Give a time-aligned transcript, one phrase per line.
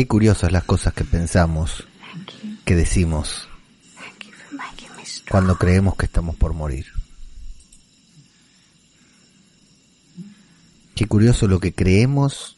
[0.00, 1.86] Qué curiosas las cosas que pensamos,
[2.64, 3.50] que decimos,
[5.28, 6.86] cuando creemos que estamos por morir.
[10.94, 12.56] Qué curioso lo que creemos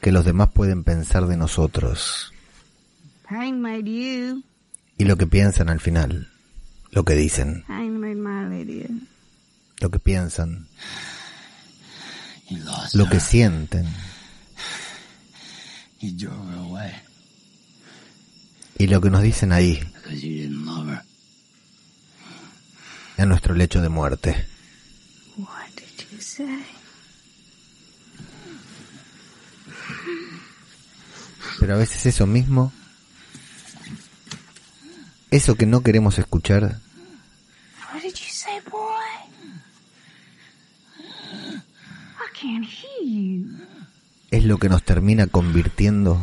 [0.00, 2.32] que los demás pueden pensar de nosotros.
[4.98, 6.28] Y lo que piensan al final,
[6.90, 7.64] lo que dicen,
[9.80, 10.66] lo que piensan,
[12.94, 13.86] lo que sienten.
[18.78, 19.80] Y lo que nos dicen ahí,
[23.16, 24.46] en nuestro lecho de muerte.
[31.58, 32.72] Pero a veces eso mismo,
[35.30, 36.80] eso que no queremos escuchar,
[44.30, 46.22] es lo que nos termina convirtiendo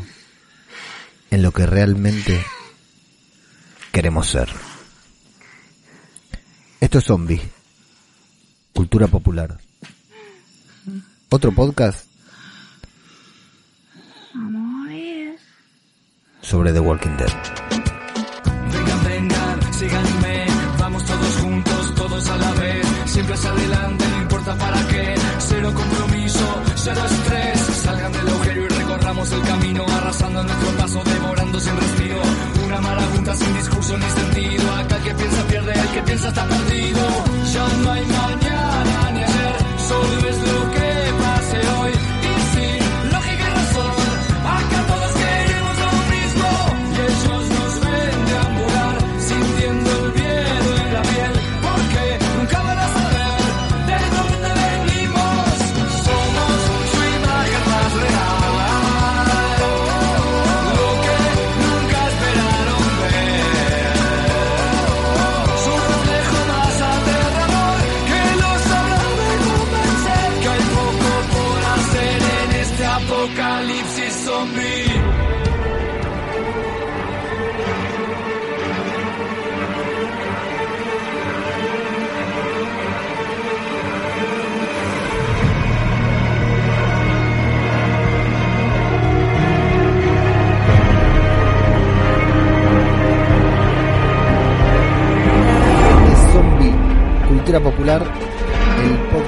[1.31, 2.43] en lo que realmente
[3.91, 4.49] queremos ser.
[6.79, 7.41] Esto es Zombie,
[8.73, 9.57] cultura popular.
[11.29, 12.07] Otro podcast
[16.41, 17.33] sobre The Walking Dead.
[18.71, 20.45] Vengan, vengan, síganme,
[20.77, 25.73] vamos todos juntos, todos a la vez, siempre hacia adelante, no importa para qué, cero
[25.73, 27.01] compromiso, cero
[30.15, 32.21] arrasando nuestro paso, devorando sin respiro,
[32.65, 36.47] una marabunta sin discurso ni sentido, acá el que piensa pierde, el que piensa está
[36.47, 37.01] perdido,
[37.51, 38.44] ya no hay mañana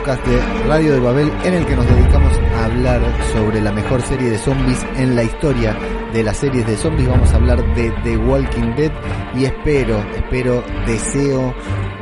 [0.07, 3.01] podcast de Radio de Babel en el que nos dedicamos a hablar
[3.33, 5.77] sobre la mejor serie de zombies en la historia
[6.13, 7.09] de las series de zombies.
[7.09, 8.91] Vamos a hablar de The Walking Dead
[9.35, 11.53] y espero, espero, deseo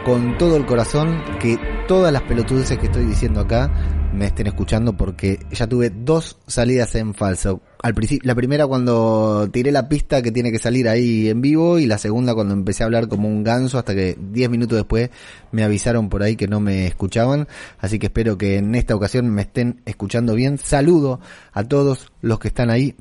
[0.05, 1.57] con todo el corazón que
[1.87, 3.73] todas las pelotudeces que estoy diciendo acá
[4.13, 7.61] me estén escuchando porque ya tuve dos salidas en falso.
[7.85, 11.77] Al principio, la primera cuando tiré la pista que tiene que salir ahí en vivo
[11.77, 15.11] y la segunda cuando empecé a hablar como un ganso hasta que 10 minutos después
[15.51, 17.47] me avisaron por ahí que no me escuchaban.
[17.77, 20.57] Así que espero que en esta ocasión me estén escuchando bien.
[20.57, 21.19] Saludo
[21.53, 22.95] a todos los que están ahí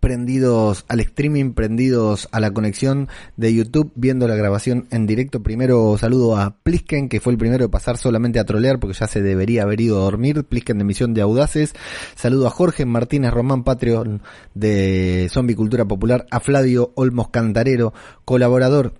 [0.00, 5.42] prendidos al streaming, prendidos a la conexión de YouTube, viendo la grabación en directo.
[5.42, 9.06] Primero saludo a Plisken, que fue el primero de pasar solamente a trolear porque ya
[9.06, 10.44] se debería haber ido a dormir.
[10.44, 11.74] Plisken de Misión de Audaces.
[12.16, 14.22] Saludo a Jorge Martínez Román, Patreon
[14.54, 16.26] de Zombie Cultura Popular.
[16.30, 17.92] A Flavio Olmos Cantarero,
[18.24, 18.94] colaborador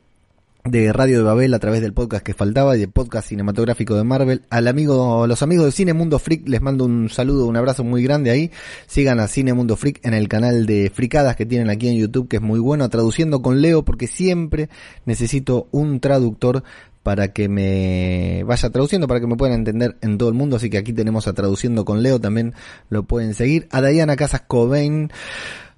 [0.65, 4.05] de Radio de Babel a través del podcast que faltaba y del podcast cinematográfico de
[4.05, 4.43] Marvel.
[4.51, 8.03] Al amigo, los amigos de Cine Mundo Freak les mando un saludo, un abrazo muy
[8.03, 8.51] grande ahí.
[8.87, 12.29] Sigan a Cine Mundo Freak en el canal de Fricadas que tienen aquí en YouTube,
[12.29, 14.69] que es muy bueno, traduciendo con Leo, porque siempre
[15.07, 16.63] necesito un traductor
[17.03, 20.57] para que me vaya traduciendo, para que me puedan entender en todo el mundo.
[20.57, 22.55] Así que aquí tenemos a Traduciendo con Leo, también
[22.91, 23.67] lo pueden seguir.
[23.71, 25.11] A Diana Casas Cobain.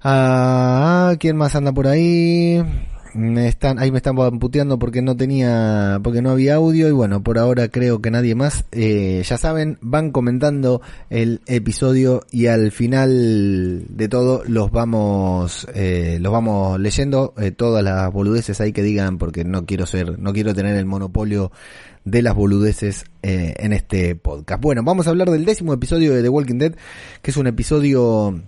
[0.01, 2.61] A, ¿quién más anda por ahí?
[3.13, 7.21] Me están, ahí me están puteando porque no tenía, porque no había audio y bueno,
[7.21, 8.65] por ahora creo que nadie más.
[8.71, 16.17] Eh, ya saben, van comentando el episodio y al final de todo los vamos, eh,
[16.21, 20.33] los vamos leyendo eh, todas las boludeces ahí que digan porque no quiero ser, no
[20.33, 21.51] quiero tener el monopolio
[22.05, 24.61] de las boludeces eh, en este podcast.
[24.61, 26.75] Bueno, vamos a hablar del décimo episodio de The Walking Dead,
[27.21, 28.41] que es un episodio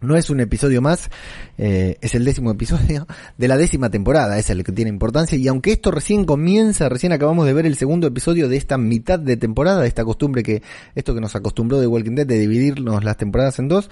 [0.00, 1.10] no es un episodio más,
[1.56, 3.06] eh, es el décimo episodio
[3.36, 5.36] de la décima temporada, es el que tiene importancia.
[5.36, 9.18] Y aunque esto recién comienza, recién acabamos de ver el segundo episodio de esta mitad
[9.18, 10.62] de temporada, esta costumbre que,
[10.94, 13.90] esto que nos acostumbró de Walking Dead de dividirnos las temporadas en dos,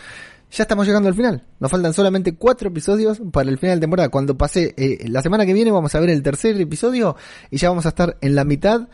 [0.50, 1.42] ya estamos llegando al final.
[1.58, 4.08] Nos faltan solamente cuatro episodios para el final de temporada.
[4.08, 7.16] Cuando pase, eh, la semana que viene vamos a ver el tercer episodio
[7.50, 8.88] y ya vamos a estar en la mitad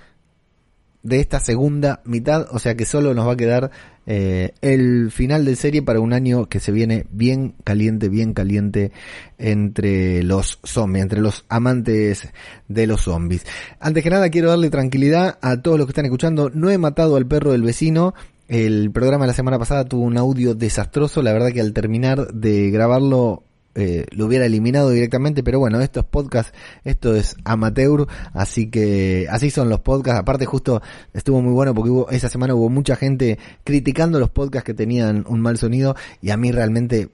[1.02, 3.70] de esta segunda mitad, o sea que solo nos va a quedar
[4.06, 8.92] eh, el final de serie para un año que se viene bien caliente, bien caliente
[9.38, 12.28] entre los zombies, entre los amantes
[12.68, 13.44] de los zombies.
[13.80, 17.16] Antes que nada quiero darle tranquilidad a todos los que están escuchando, no he matado
[17.16, 18.14] al perro del vecino,
[18.48, 22.32] el programa de la semana pasada tuvo un audio desastroso, la verdad que al terminar
[22.32, 26.54] de grabarlo eh, lo hubiera eliminado directamente, pero bueno, esto es podcast,
[26.84, 30.20] esto es amateur, así que así son los podcasts.
[30.20, 30.82] Aparte, justo
[31.12, 35.24] estuvo muy bueno porque hubo, esa semana hubo mucha gente criticando los podcasts que tenían
[35.28, 37.08] un mal sonido y a mí realmente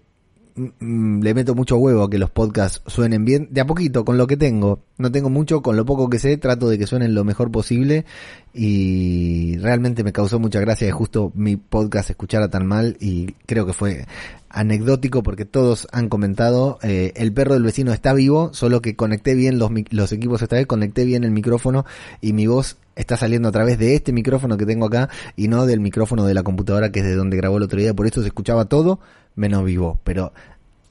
[0.80, 4.26] le meto mucho huevo a que los podcasts suenen bien, de a poquito, con lo
[4.26, 4.80] que tengo.
[4.98, 8.04] No tengo mucho, con lo poco que sé, trato de que suenen lo mejor posible
[8.52, 13.66] y realmente me causó mucha gracia que justo mi podcast escuchara tan mal y creo
[13.66, 14.06] que fue
[14.50, 19.34] anecdótico porque todos han comentado, eh, el perro del vecino está vivo, solo que conecté
[19.34, 21.84] bien los, los equipos esta vez, conecté bien el micrófono
[22.20, 25.66] y mi voz está saliendo a través de este micrófono que tengo acá y no
[25.66, 28.22] del micrófono de la computadora que es de donde grabó el otro día, por eso
[28.22, 28.98] se escuchaba todo
[29.38, 30.32] menos vivo, pero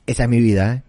[0.06, 0.84] esa es mi vida, ¿eh?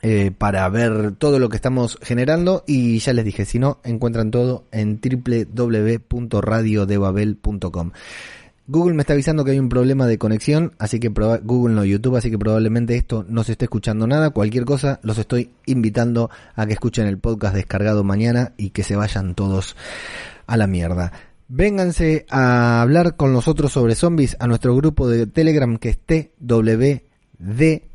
[0.05, 4.31] eh, para ver todo lo que estamos generando y ya les dije, si no, encuentran
[4.31, 7.91] todo en www.radiodebabel.com.
[8.67, 12.17] Google me está avisando que hay un problema de conexión, así que Google no YouTube,
[12.17, 14.31] así que probablemente esto no se esté escuchando nada.
[14.31, 18.97] Cualquier cosa, los estoy invitando a que escuchen el podcast descargado mañana y que se
[18.97, 19.77] vayan todos
[20.47, 21.13] a la mierda.
[21.47, 27.92] Vénganse a hablar con nosotros sobre zombies a nuestro grupo de Telegram que es TWD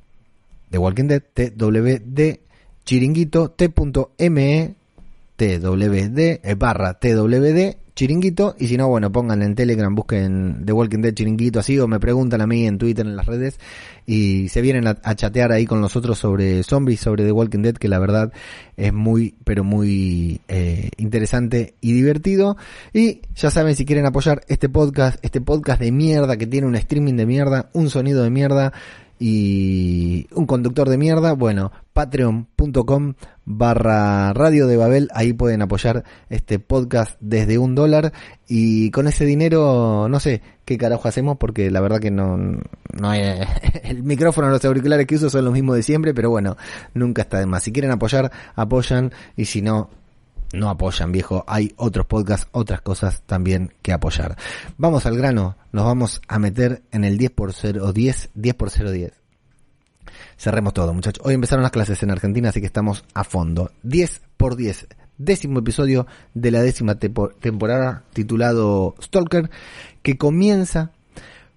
[0.70, 2.40] de Walking Dead, TWD,
[2.84, 4.74] chiringuito, t.me,
[5.36, 11.00] twd, eh, barra twd, chiringuito, y si no, bueno, pongan en Telegram, busquen The Walking
[11.00, 13.58] Dead chiringuito así, o me preguntan a mí en Twitter, en las redes,
[14.06, 17.88] y se vienen a, chatear ahí con nosotros sobre zombies, sobre The Walking Dead, que
[17.88, 18.32] la verdad
[18.76, 22.56] es muy, pero muy eh, interesante y divertido.
[22.92, 26.76] Y ya saben, si quieren apoyar este podcast, este podcast de mierda, que tiene un
[26.76, 28.72] streaming de mierda, un sonido de mierda,
[29.18, 36.58] y un conductor de mierda, bueno, patreon.com barra radio de Babel, ahí pueden apoyar este
[36.58, 38.12] podcast desde un dólar
[38.46, 43.10] y con ese dinero no sé qué carajo hacemos porque la verdad que no, no
[43.10, 43.22] hay,
[43.84, 46.56] el micrófono, los auriculares que uso son los mismos de siempre, pero bueno,
[46.94, 47.62] nunca está de más.
[47.62, 49.90] Si quieren apoyar, apoyan y si no,
[50.52, 51.44] no apoyan, viejo.
[51.46, 54.36] Hay otros podcasts, otras cosas también que apoyar.
[54.76, 55.56] Vamos al grano.
[55.72, 59.12] Nos vamos a meter en el 10 por 0, 10, 10 por 0, 10.
[60.38, 61.24] Cerremos todo, muchachos.
[61.26, 63.72] Hoy empezaron las clases en Argentina, así que estamos a fondo.
[63.82, 64.88] 10 por 10.
[65.18, 69.50] Décimo episodio de la décima temporada titulado Stalker,
[70.02, 70.92] que comienza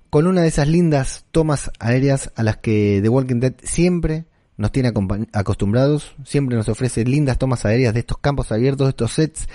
[0.10, 4.25] con una de esas lindas tomas aéreas a las que The Walking Dead siempre
[4.62, 4.94] nos tiene
[5.34, 9.50] acostumbrados, siempre nos ofrece lindas tomas aéreas de estos campos abiertos, de estos sets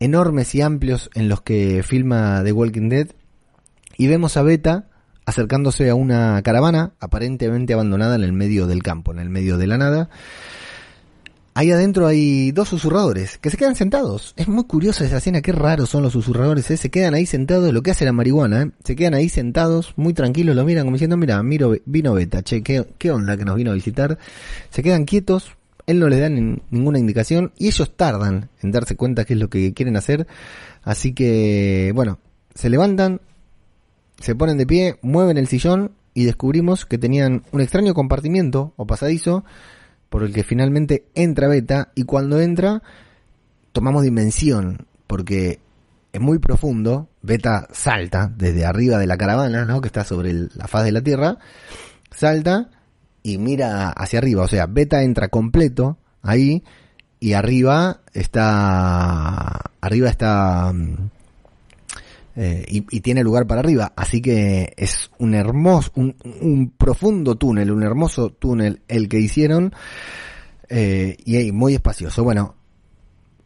[0.00, 3.08] enormes y amplios en los que filma The Walking Dead.
[3.98, 4.86] Y vemos a Beta
[5.26, 9.66] acercándose a una caravana aparentemente abandonada en el medio del campo, en el medio de
[9.66, 10.08] la nada,
[11.56, 14.34] Ahí adentro hay dos susurradores que se quedan sentados.
[14.36, 16.76] Es muy curiosa esa escena, qué raros son los susurradores, ¿eh?
[16.76, 18.70] se quedan ahí sentados, lo que hace la marihuana, ¿eh?
[18.82, 22.64] se quedan ahí sentados, muy tranquilos, lo miran como diciendo, mira, miro, vino Beta, che,
[22.64, 24.18] ¿qué, onda que nos vino a visitar.
[24.70, 25.52] Se quedan quietos,
[25.86, 29.48] él no les da ninguna indicación y ellos tardan en darse cuenta qué es lo
[29.48, 30.26] que quieren hacer.
[30.82, 32.18] Así que, bueno,
[32.56, 33.20] se levantan,
[34.18, 38.88] se ponen de pie, mueven el sillón y descubrimos que tenían un extraño compartimiento o
[38.88, 39.44] pasadizo
[40.14, 42.84] por el que finalmente entra Beta y cuando entra
[43.72, 45.58] tomamos dimensión porque
[46.12, 49.80] es muy profundo, Beta salta desde arriba de la caravana, ¿no?
[49.80, 51.38] que está sobre la faz de la Tierra,
[52.12, 52.70] salta
[53.24, 56.62] y mira hacia arriba, o sea, Beta entra completo ahí
[57.18, 61.10] y arriba está arriba está mm,
[62.36, 63.92] eh, y, tiene lugar para arriba.
[63.96, 69.72] Así que es un hermoso, un, profundo túnel, un hermoso túnel el que hicieron
[70.68, 72.24] eh, y muy espacioso.
[72.24, 72.56] Bueno,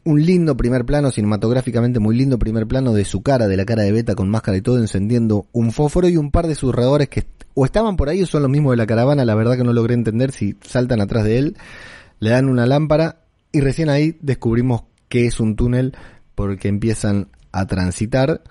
[0.04, 3.82] un lindo primer plano, cinematográficamente muy lindo primer plano de su cara, de la cara
[3.82, 7.26] de Beta con máscara y todo, encendiendo un fósforo y un par de susurradores que
[7.52, 9.72] o estaban por ahí o son los mismos de la caravana, la verdad que no
[9.72, 11.56] logré entender si saltan atrás de él,
[12.20, 13.20] le dan una lámpara
[13.52, 15.94] y recién ahí descubrimos que es un túnel
[16.34, 18.42] porque empiezan a transitar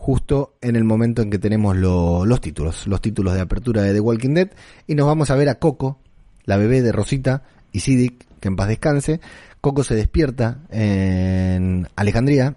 [0.00, 4.00] justo en el momento en que tenemos los títulos, los títulos de apertura de The
[4.00, 4.48] Walking Dead,
[4.86, 5.98] y nos vamos a ver a Coco,
[6.46, 9.20] la bebé de Rosita y Sidic, que en paz descanse.
[9.60, 12.56] Coco se despierta en Alejandría.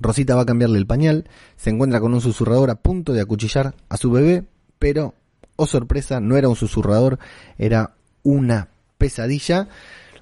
[0.00, 3.76] Rosita va a cambiarle el pañal, se encuentra con un susurrador a punto de acuchillar
[3.88, 4.42] a su bebé,
[4.80, 5.14] pero,
[5.54, 7.20] oh sorpresa, no era un susurrador,
[7.58, 9.68] era una pesadilla.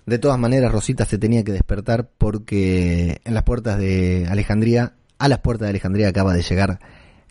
[0.05, 5.29] De todas maneras, Rosita se tenía que despertar porque en las puertas de Alejandría a
[5.29, 6.79] las puertas de Alejandría acaba de llegar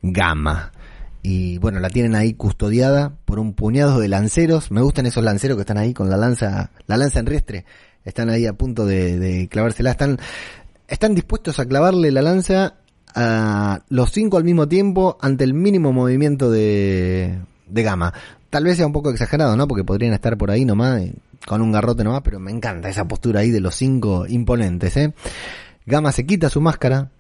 [0.02, 0.72] Gama.
[1.24, 4.72] Y bueno, la tienen ahí custodiada por un puñado de lanceros.
[4.72, 7.66] Me gustan esos lanceros que están ahí con la lanza, la lanza en riestre.
[8.06, 9.92] Están ahí a punto de, clavársela.
[9.92, 10.18] Están,
[10.88, 12.76] están dispuestos a clavarle la lanza
[13.14, 18.14] a los cinco al mismo tiempo ante el mínimo movimiento de, de Gama.
[18.50, 19.68] Tal vez sea un poco exagerado, ¿no?
[19.68, 21.02] Porque podrían estar por ahí nomás,
[21.46, 25.14] con un garrote nomás, pero me encanta esa postura ahí de los cinco imponentes, ¿eh?
[25.86, 27.12] Gama se quita su máscara,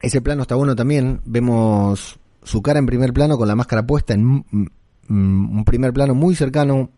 [0.00, 1.20] ese plano está bueno también.
[1.24, 4.44] Vemos su cara en primer plano con la máscara puesta en
[5.08, 6.90] un primer plano muy cercano.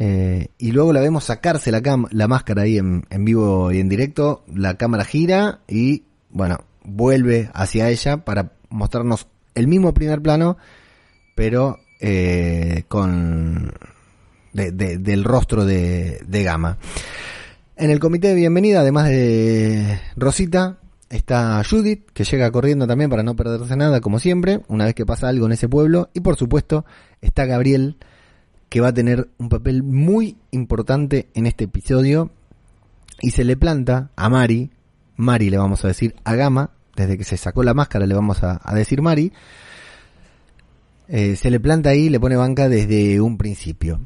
[0.00, 4.44] Eh, y luego la vemos sacarse la, la máscara ahí en, vivo y en directo.
[4.54, 10.56] La cámara gira y, bueno, vuelve hacia ella para mostrarnos el mismo primer plano,
[11.34, 13.72] pero eh, con
[14.52, 16.78] del rostro de, de Gama.
[17.76, 20.78] En el comité de bienvenida, además de Rosita,
[21.10, 25.06] Está Judith, que llega corriendo también para no perderse nada, como siempre, una vez que
[25.06, 26.10] pasa algo en ese pueblo.
[26.12, 26.84] Y por supuesto,
[27.22, 27.96] está Gabriel,
[28.68, 32.30] que va a tener un papel muy importante en este episodio.
[33.20, 34.70] Y se le planta a Mari,
[35.16, 38.42] Mari le vamos a decir a Gama, desde que se sacó la máscara le vamos
[38.42, 39.32] a, decir Mari.
[41.08, 44.00] Eh, se le planta ahí y le pone banca desde un principio.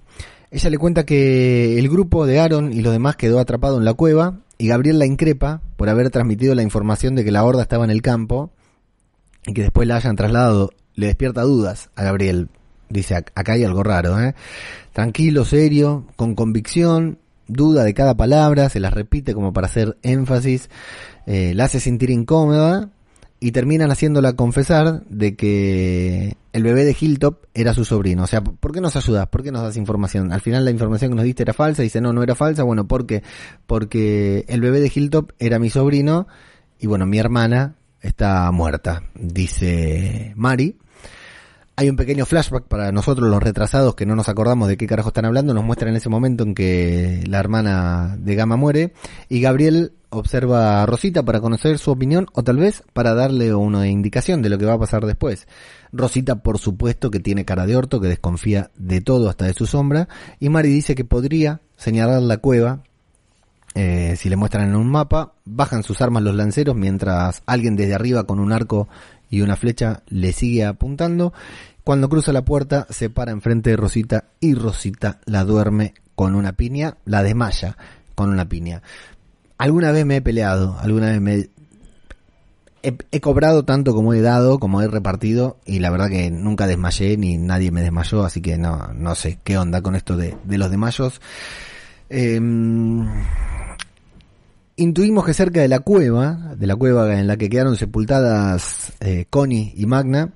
[0.52, 3.94] Ella le cuenta que el grupo de Aaron y los demás quedó atrapado en la
[3.94, 7.82] cueva y Gabriel la increpa por haber transmitido la información de que la horda estaba
[7.82, 8.52] en el campo
[9.44, 10.70] y que después la hayan trasladado.
[10.94, 12.48] Le despierta dudas a Gabriel.
[12.88, 14.36] Dice, acá hay algo raro, ¿eh?
[14.92, 20.70] Tranquilo, serio, con convicción, duda de cada palabra, se las repite como para hacer énfasis,
[21.26, 22.88] eh, la hace sentir incómoda
[23.42, 28.22] y terminan haciéndola confesar de que el bebé de Hilltop era su sobrino.
[28.22, 29.26] O sea, ¿por qué nos ayudas?
[29.26, 30.32] ¿Por qué nos das información?
[30.32, 31.82] Al final la información que nos diste era falsa.
[31.82, 32.62] Dice, no, no era falsa.
[32.62, 33.24] Bueno, ¿por qué?
[33.66, 36.28] Porque el bebé de Hilltop era mi sobrino
[36.78, 40.76] y bueno, mi hermana está muerta, dice Mari.
[41.74, 45.08] Hay un pequeño flashback para nosotros los retrasados que no nos acordamos de qué carajo
[45.08, 45.54] están hablando.
[45.54, 48.92] Nos muestran en ese momento en que la hermana de Gama muere
[49.30, 53.88] y Gabriel observa a Rosita para conocer su opinión o tal vez para darle una
[53.88, 55.48] indicación de lo que va a pasar después.
[55.92, 59.66] Rosita, por supuesto, que tiene cara de orto, que desconfía de todo hasta de su
[59.66, 62.82] sombra, y Mari dice que podría señalar la cueva.
[63.74, 67.94] Eh, si le muestran en un mapa, bajan sus armas los lanceros mientras alguien desde
[67.94, 68.88] arriba con un arco
[69.32, 71.32] y una flecha le sigue apuntando.
[71.82, 76.52] Cuando cruza la puerta, se para enfrente de Rosita y Rosita la duerme con una
[76.52, 77.76] piña, la desmaya
[78.14, 78.82] con una piña
[79.62, 81.48] alguna vez me he peleado, alguna vez me
[82.82, 87.16] he, cobrado tanto como he dado, como he repartido, y la verdad que nunca desmayé
[87.16, 90.68] ni nadie me desmayó, así que no, no sé qué onda con esto de, los
[90.68, 91.20] desmayos.
[92.08, 93.06] Em,
[94.76, 99.26] intuimos que cerca de la cueva, de la cueva en la que quedaron sepultadas eh,
[99.30, 100.32] Connie y Magna,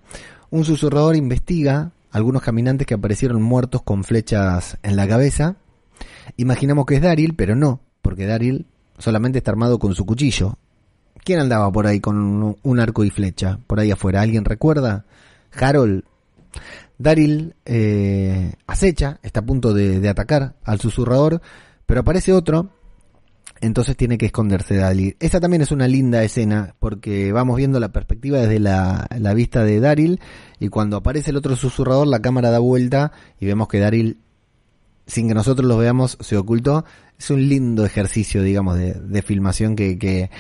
[0.51, 5.57] un susurrador investiga algunos caminantes que aparecieron muertos con flechas en la cabeza.
[6.37, 8.67] Imaginamos que es Daryl, pero no, porque Daryl
[8.99, 10.57] solamente está armado con su cuchillo.
[11.25, 13.59] ¿Quién andaba por ahí con un arco y flecha?
[13.67, 14.23] Por ahí afuera.
[14.23, 15.05] ¿Alguien recuerda?
[15.53, 16.05] Harold.
[16.99, 21.43] Daryl eh, acecha, está a punto de, atacar al susurrador,
[21.85, 22.71] pero aparece otro
[23.61, 25.17] Entonces tiene que esconderse Daryl.
[25.21, 29.81] Esa también es una linda escena porque vamos viendo la perspectiva desde la, vista de
[29.81, 30.21] Daryl
[30.61, 34.19] y cuando aparece el otro susurrador la cámara da vuelta y vemos que Daryl
[35.07, 36.85] sin que nosotros lo veamos se ocultó.
[37.19, 40.31] Es un lindo ejercicio, digamos, de, de filmación que, que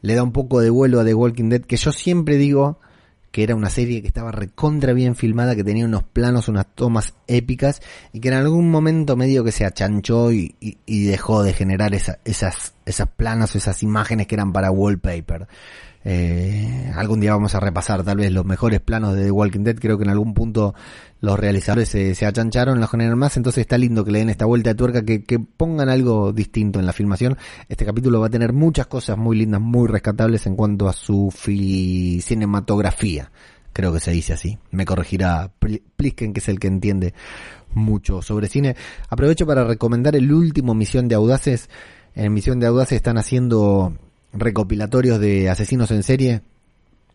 [0.00, 2.78] le da un poco de vuelo a The Walking Dead que yo siempre digo
[3.36, 7.12] que era una serie que estaba recontra bien filmada, que tenía unos planos, unas tomas
[7.26, 7.82] épicas,
[8.14, 11.92] y que en algún momento medio que se achanchó y, y, y dejó de generar
[11.92, 15.48] esa, esas, esas planos, esas imágenes que eran para wallpaper.
[16.08, 19.76] Eh, algún día vamos a repasar tal vez los mejores planos de The Walking Dead.
[19.76, 20.72] Creo que en algún punto
[21.20, 23.36] los realizadores se, achancharon, los generan más.
[23.36, 26.78] Entonces está lindo que le den esta vuelta de tuerca, que, que pongan algo distinto
[26.78, 27.36] en la filmación.
[27.68, 31.34] Este capítulo va a tener muchas cosas muy lindas, muy rescatables en cuanto a su
[31.36, 33.32] cinematografía.
[33.72, 34.58] Creo que se dice así.
[34.70, 37.14] Me corregirá Pl- Plisken, que es el que entiende
[37.74, 38.76] mucho sobre cine.
[39.10, 41.68] Aprovecho para recomendar el último Misión de Audaces.
[42.14, 43.98] En Misión de Audaces están haciendo
[44.38, 46.42] recopilatorios de asesinos en serie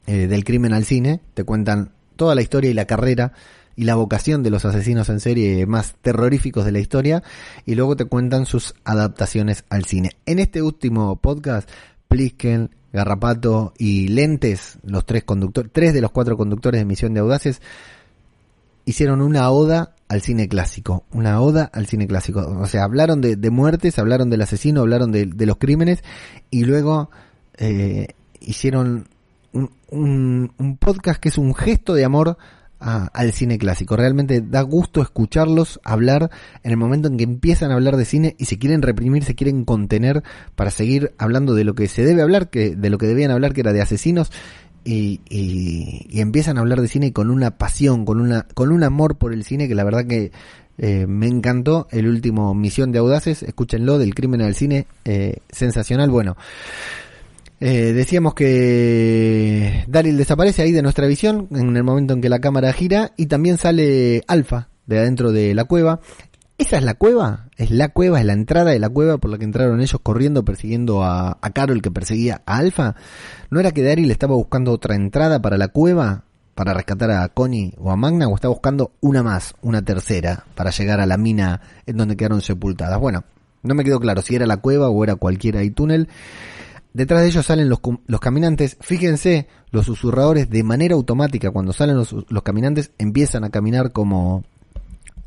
[0.08, 1.22] eh, del crimen al cine.
[1.34, 3.34] Te cuentan toda la historia y la carrera
[3.76, 7.24] y la vocación de los asesinos en serie más terroríficos de la historia
[7.66, 10.12] y luego te cuentan sus adaptaciones al cine.
[10.26, 11.70] En este último podcast,
[12.08, 17.22] Plisken, Garrapato y Lentes, los tres conductores, tres de los cuatro conductores de Misión de
[17.22, 17.62] Audaces,
[18.86, 22.42] hicieron una oda al cine clásico, una oda al cine clásico.
[22.60, 26.04] O sea, hablaron de, de muertes, hablaron del asesino, hablaron de, de los crímenes
[26.50, 27.10] y luego
[27.58, 28.08] eh,
[28.42, 29.08] hicieron
[29.54, 32.38] un, un, un podcast que es un gesto de amor
[32.82, 33.96] a- al cine clásico.
[33.96, 36.30] Realmente da gusto escucharlos hablar
[36.64, 39.36] en el momento en que empiezan a hablar de cine y se quieren reprimir, se
[39.36, 40.24] quieren contener
[40.56, 43.54] para seguir hablando de lo que se debe hablar, que de lo que debían hablar,
[43.54, 44.32] que era de asesinos.
[44.84, 49.18] Y, y- empiezan a hablar de cine con una pasión, con una, con un amor
[49.18, 50.32] por el cine que la verdad que
[50.78, 56.10] eh, me encantó el último Misión de Audaces, escúchenlo, del crimen al cine, eh, sensacional,
[56.10, 56.36] bueno.
[57.60, 62.40] Eh, decíamos que Daryl desaparece ahí de nuestra visión en el momento en que la
[62.40, 66.00] cámara gira y también sale Alfa de adentro de la cueva.
[66.62, 67.48] ¿Esa es la cueva?
[67.58, 68.20] ¿Es la cueva?
[68.20, 71.50] ¿Es la entrada de la cueva por la que entraron ellos corriendo persiguiendo a, a
[71.50, 72.94] Carol que perseguía a Alfa?
[73.50, 76.26] ¿No era que Daryl estaba buscando otra entrada para la cueva?
[76.54, 80.70] Para rescatar a Connie o a Magna o estaba buscando una más, una tercera, para
[80.70, 83.00] llegar a la mina en donde quedaron sepultadas.
[83.00, 83.24] Bueno,
[83.64, 86.10] no me quedó claro si era la cueva o era cualquier ahí túnel.
[86.94, 88.78] Detrás de ellos salen los, los caminantes.
[88.82, 94.44] Fíjense, los susurradores de manera automática, cuando salen los, los caminantes, empiezan a caminar como,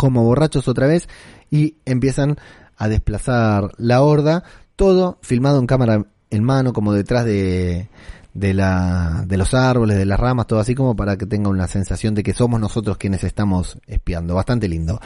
[0.04, 1.08] como borrachos otra vez
[1.50, 2.36] y empiezan
[2.76, 4.44] a desplazar la horda.
[4.76, 7.88] Todo filmado en cámara en mano, como detrás de,
[8.34, 11.68] de, la, de los árboles, de las ramas, todo así como para que tenga una
[11.68, 14.34] sensación de que somos nosotros quienes estamos espiando.
[14.34, 15.00] Bastante lindo.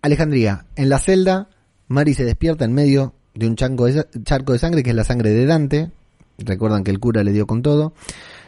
[0.00, 1.48] Alejandría, en la celda,
[1.88, 5.04] Mari se despierta en medio de un chanco de, charco de sangre, que es la
[5.04, 5.90] sangre de Dante.
[6.38, 7.92] Recuerdan que el cura le dio con todo.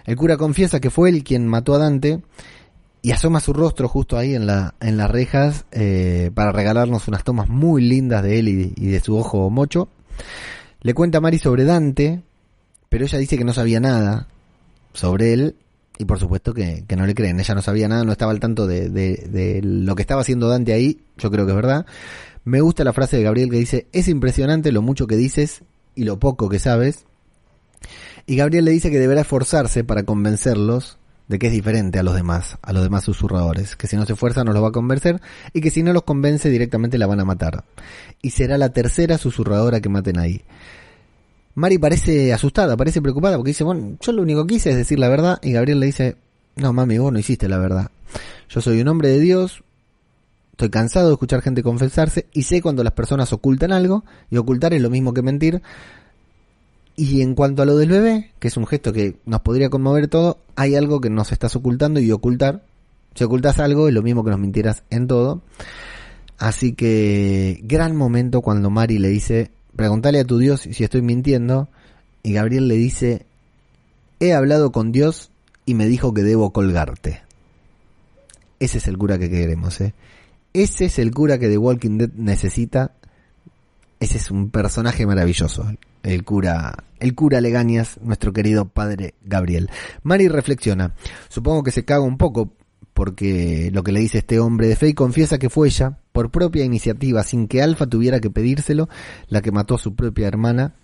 [0.07, 2.23] El cura confiesa que fue él quien mató a Dante
[3.03, 7.25] y asoma su rostro justo ahí en, la, en las rejas eh, para regalarnos unas
[7.25, 9.89] tomas muy lindas de él y, de su ojo mocho.
[10.81, 12.23] Le cuenta a Mari sobre Dante,
[12.89, 14.29] pero ella dice que no sabía nada
[14.93, 15.57] sobre él
[15.99, 17.41] y por supuesto que, que no le creen.
[17.41, 20.49] Ella no sabía nada, no estaba al tanto de, de, de lo que estaba haciendo
[20.49, 21.01] Dante ahí.
[21.19, 21.87] Yo creo que es verdad.
[22.45, 25.65] Me gusta la frase de Gabriel que dice, es impresionante lo mucho que dices
[25.97, 27.05] y lo poco que sabes.
[28.27, 32.15] Y Gabriel le dice que deberá esforzarse para convencerlos de que es diferente a los
[32.15, 35.21] demás, a los demás susurradores, que si no se esfuerza no los va a convencer
[35.53, 37.65] y que si no los convence directamente la van a matar.
[38.21, 40.43] Y será la tercera susurradora que maten ahí.
[41.55, 44.99] Mari parece asustada, parece preocupada porque dice, bueno, yo lo único que hice es decir
[44.99, 46.17] la verdad y Gabriel le dice,
[46.57, 47.91] no mami, vos no hiciste la verdad.
[48.49, 49.63] Yo soy un hombre de Dios,
[50.53, 54.75] estoy cansado de escuchar gente confesarse y sé cuando las personas ocultan algo y ocultar
[54.75, 55.63] es lo mismo que mentir.
[56.95, 60.09] Y en cuanto a lo del bebé, que es un gesto que nos podría conmover
[60.09, 62.63] todo, hay algo que nos estás ocultando y ocultar.
[63.15, 65.43] Si ocultas algo es lo mismo que nos mintieras en todo.
[66.39, 71.69] Así que gran momento cuando Mari le dice, pregúntale a tu Dios si estoy mintiendo.
[72.23, 73.27] Y Gabriel le dice,
[74.21, 75.31] he hablado con Dios
[75.65, 77.23] y me dijo que debo colgarte.
[78.61, 79.95] Ese es el cura que queremos, ¿eh?
[80.53, 82.93] Ese es el cura que The Walking Dead necesita.
[83.99, 85.67] Ese es un personaje maravilloso.
[86.03, 89.71] El cura, el cura Legañas, nuestro querido padre Gabriel.
[90.03, 90.95] Mari reflexiona.
[91.29, 92.53] Supongo que se caga un poco
[92.95, 96.31] porque lo que le dice este hombre de fe y confiesa que fue ella, por
[96.31, 98.89] propia iniciativa, sin que Alfa tuviera que pedírselo,
[99.29, 100.75] la que mató a su propia hermana.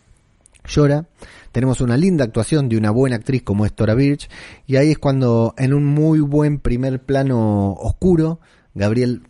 [0.64, 1.08] Llora.
[1.52, 4.28] Tenemos una linda actuación de una buena actriz como es Tora Birch.
[4.66, 8.40] Y ahí es cuando, en un muy buen primer plano oscuro,
[8.74, 9.22] Gabriel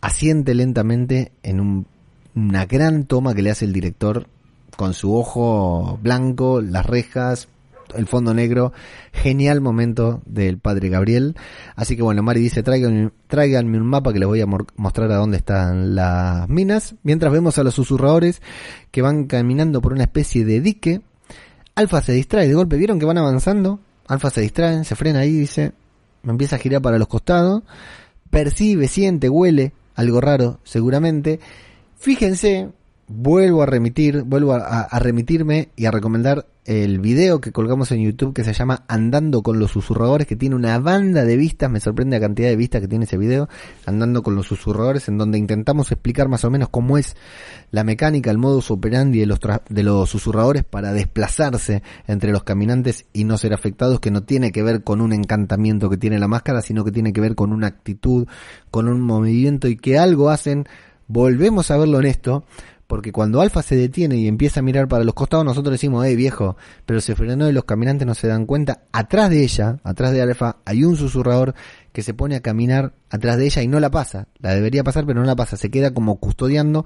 [0.00, 1.86] asiente lentamente en un
[2.34, 4.26] una gran toma que le hace el director
[4.76, 7.48] con su ojo blanco, las rejas,
[7.94, 8.72] el fondo negro,
[9.12, 11.36] genial momento del padre Gabriel.
[11.76, 15.36] Así que bueno, Mari dice, tráiganme, un mapa que les voy a mostrar a dónde
[15.36, 16.94] están las minas.
[17.02, 18.40] Mientras vemos a los susurradores
[18.90, 21.02] que van caminando por una especie de dique.
[21.74, 23.80] Alfa se distrae de golpe, ¿vieron que van avanzando?
[24.06, 25.72] Alfa se distrae, se frena ahí, dice,
[26.22, 27.62] empieza a girar para los costados.
[28.30, 31.40] Percibe, siente, huele algo raro, seguramente.
[31.96, 32.70] Fíjense,
[33.12, 38.32] vuelvo a remitir, vuelvo a, remitirme y a recomendar el video que colgamos en YouTube
[38.32, 42.16] que se llama Andando con los susurradores, que tiene una banda de vistas, me sorprende
[42.16, 43.48] la cantidad de vistas que tiene ese video,
[43.84, 47.16] Andando con los susurradores, en donde intentamos explicar más o menos cómo es
[47.70, 53.06] la mecánica, el modus operandi de los, de los susurradores para desplazarse entre los caminantes
[53.12, 56.28] y no ser afectados, que no tiene que ver con un encantamiento que tiene la
[56.28, 58.26] máscara, sino que tiene que ver con una actitud,
[58.70, 60.66] con un movimiento y que algo hacen,
[61.08, 62.44] volvemos a verlo en esto,
[62.92, 66.14] porque cuando Alfa se detiene y empieza a mirar para los costados, nosotros decimos, eh
[66.14, 68.82] viejo, pero se frenó y los caminantes no se dan cuenta.
[68.92, 71.54] Atrás de ella, atrás de Alfa, hay un susurrador
[71.92, 74.28] que se pone a caminar atrás de ella y no la pasa.
[74.40, 75.56] La debería pasar, pero no la pasa.
[75.56, 76.84] Se queda como custodiando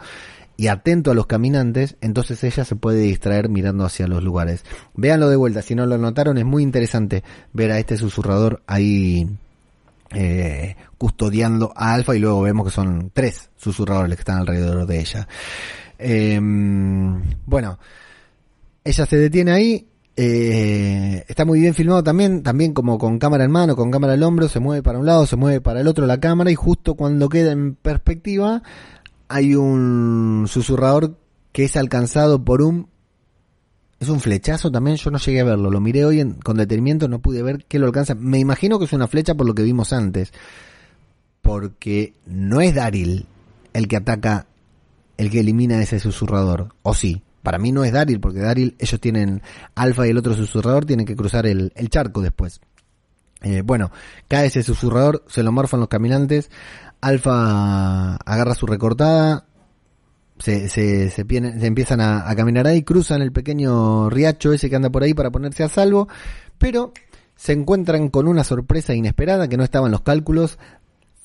[0.57, 4.65] y atento a los caminantes, entonces ella se puede distraer mirando hacia los lugares.
[4.95, 9.29] Véanlo de vuelta, si no lo notaron, es muy interesante ver a este susurrador ahí
[10.15, 15.01] eh, custodiando a Alfa y luego vemos que son tres susurradores que están alrededor de
[15.01, 15.27] ella.
[15.99, 16.39] Eh,
[17.47, 17.79] bueno,
[18.85, 19.87] ella se detiene ahí.
[20.19, 24.23] Eh, está muy bien filmado también, también como con cámara en mano, con cámara al
[24.23, 26.95] hombro, se mueve para un lado, se mueve para el otro la cámara y justo
[26.95, 28.63] cuando queda en perspectiva
[29.29, 31.19] hay un susurrador
[31.53, 32.89] que es alcanzado por un
[33.99, 37.21] es un flechazo también, yo no llegué a verlo, lo miré hoy con detenimiento, no
[37.21, 38.15] pude ver qué lo alcanza.
[38.15, 40.33] Me imagino que es una flecha por lo que vimos antes,
[41.41, 43.27] porque no es Daryl
[43.73, 44.47] el que ataca
[45.17, 46.75] el que elimina ese susurrador.
[46.83, 49.43] O sí, para mí no es Daryl, porque Daryl, ellos tienen
[49.75, 52.61] Alfa y el otro susurrador tienen que cruzar el, charco después.
[53.43, 53.93] Eh, bueno,
[54.29, 56.51] cae ese susurrador, se lo morfan los caminantes,
[57.01, 59.47] Alfa agarra su recortada,
[60.39, 65.03] se, se, se, empiezan a, caminar ahí, cruzan el pequeño riacho ese que anda por
[65.03, 66.09] ahí para ponerse a salvo,
[66.59, 66.93] pero
[67.37, 70.59] se encuentran con una sorpresa inesperada que no estaba en los cálculos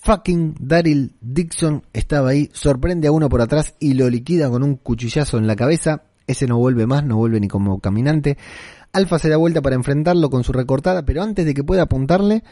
[0.02, 4.76] fucking Daryl Dixon estaba ahí, sorprende a uno por atrás y lo liquida con un
[4.76, 6.04] cuchillazo en la cabeza.
[6.28, 8.38] Ese no vuelve más, no vuelve ni como caminante.
[8.94, 12.44] Alfa se da vuelta para enfrentarlo con su recortada, pero antes de que pueda apuntarle,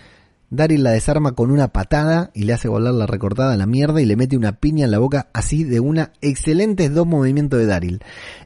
[0.52, 4.02] Daryl la desarma con una patada y le hace volar la recortada a la mierda
[4.02, 6.12] y le mete una piña en la boca así de una.
[6.22, 8.02] Excelentes dos movimientos de Daryl.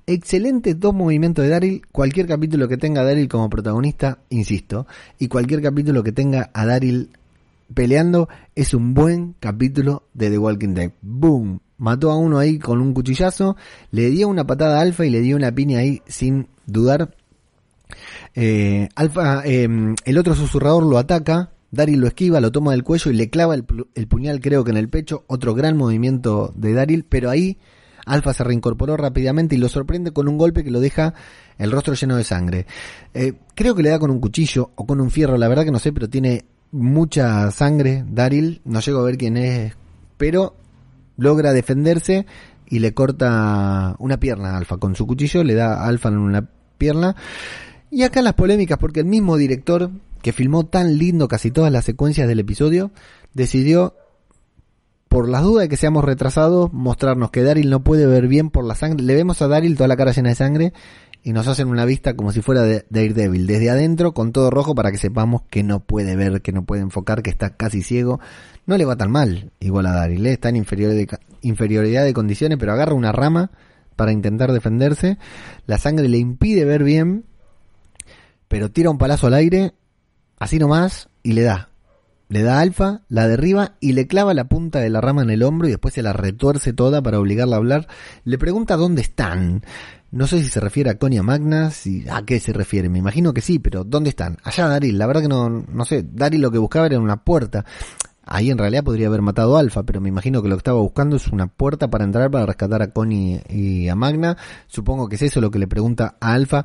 [0.06, 1.82] Excelentes dos movimientos de Daryl.
[1.92, 4.86] Cualquier capítulo que tenga a Daryl como protagonista, insisto,
[5.18, 7.10] y cualquier capítulo que tenga a Daryl
[7.74, 10.92] peleando es un buen capítulo de The Walking Dead.
[11.02, 11.60] Boom.
[11.78, 13.58] Mató a uno ahí con un cuchillazo,
[13.92, 17.16] le dio una patada a Alfa y le dio una piña ahí sin dudar.
[18.36, 23.12] Eh, Alfa, em, el otro susurrador lo ataca, Daryl lo esquiva, lo toma del cuello
[23.12, 25.24] y le clava el, puñal creo que en el pecho.
[25.28, 27.58] Otro gran movimiento de Daryl, pero ahí
[28.06, 31.16] Alfa se reincorporó rápidamente y lo sorprende con un golpe que lo deja
[31.58, 32.68] el rostro lleno de sangre.
[33.14, 35.72] Eh, creo que le da con un cuchillo o con un fierro, la verdad que
[35.72, 39.74] no sé, pero tiene mucha sangre, Daryl, no llego a ver quién es,
[40.18, 40.56] pero
[41.18, 42.26] logra defenderse
[42.68, 46.18] y le corta una pierna a Alfa con su cuchillo, le da a Alfa en
[46.18, 47.16] una pierna.
[47.92, 49.92] Y acá las polémicas, porque el mismo director
[50.24, 52.92] que filmó tan lindo casi todas las secuencias del episodio,
[53.34, 53.96] decidió,
[55.08, 58.66] por las dudas de que seamos retrasados, mostrarnos que Daryl no puede ver bien por
[58.66, 59.04] la sangre.
[59.06, 60.74] Le vemos a Daryl toda la cara llena de sangre
[61.24, 64.76] y nos hacen una vista como si fuera de Daredevil, desde adentro con todo rojo
[64.76, 68.20] para que sepamos que no puede ver, que no puede enfocar, que está casi ciego.
[68.66, 70.34] No le va tan mal, igual a Daryl, ¿eh?
[70.34, 73.52] está en inferioridad de condiciones, pero agarra una rama
[73.96, 75.18] para intentar defenderse.
[75.66, 77.26] La sangre le impide ver bien,
[78.50, 79.74] pero tira un palazo al aire,
[80.40, 81.70] así nomás, y le da.
[82.30, 85.44] Le da alfa, la derriba y le clava la punta de la rama en el
[85.44, 87.88] hombro y después se la retuerce toda para obligarla a hablar.
[88.24, 89.62] Le pregunta dónde están.
[90.14, 93.34] No sé si se refiere a Conia Magna, si, a qué se refiere, me imagino
[93.34, 94.38] que sí, pero ¿dónde están?
[94.44, 97.66] Allá Daryl, la verdad que no, no sé, Daryl lo que buscaba era una puerta.
[98.24, 100.80] Ahí en realidad podría haber matado a Alfa, pero me imagino que lo que estaba
[100.80, 104.38] buscando es una puerta para entrar para rescatar a Connie y a Magna.
[104.68, 106.64] Supongo que es eso lo que le pregunta a Alfa.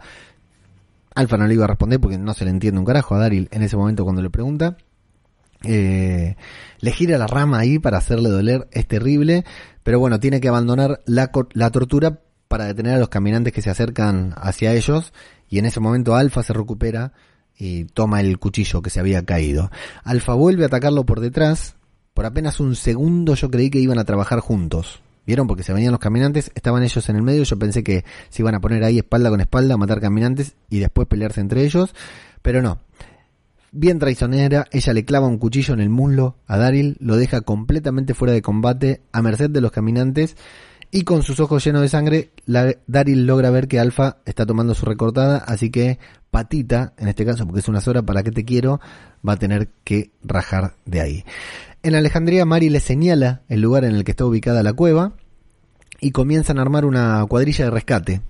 [1.14, 3.48] Alfa no le iba a responder porque no se le entiende un carajo a Daryl
[3.50, 4.76] en ese momento cuando le pregunta.
[5.64, 6.36] Eh,
[6.80, 9.46] le gira la rama ahí para hacerle doler, es terrible,
[9.82, 13.70] pero bueno, tiene que abandonar la, la tortura para detener a los caminantes que se
[13.70, 15.12] acercan hacia ellos
[15.48, 17.12] y en ese momento Alfa se recupera
[17.56, 19.70] y toma el cuchillo que se había caído.
[20.04, 21.76] Alfa vuelve a atacarlo por detrás.
[22.14, 25.02] Por apenas un segundo yo creí que iban a trabajar juntos.
[25.26, 25.46] ¿Vieron?
[25.46, 28.54] Porque se venían los caminantes, estaban ellos en el medio, yo pensé que se iban
[28.54, 31.94] a poner ahí espalda con espalda matar caminantes y después pelearse entre ellos,
[32.40, 32.80] pero no.
[33.70, 38.14] Bien traicionera, ella le clava un cuchillo en el muslo a Daryl, lo deja completamente
[38.14, 40.34] fuera de combate, a merced de los caminantes,
[40.90, 44.74] y con sus ojos llenos de sangre, la, Daryl logra ver que Alfa está tomando
[44.74, 45.98] su recortada, así que
[46.30, 48.80] Patita, en este caso porque es una sola para que te quiero,
[49.26, 51.24] va a tener que rajar de ahí.
[51.82, 55.12] En Alejandría, Mari le señala el lugar en el que está ubicada la cueva
[56.00, 58.22] y comienzan a armar una cuadrilla de rescate.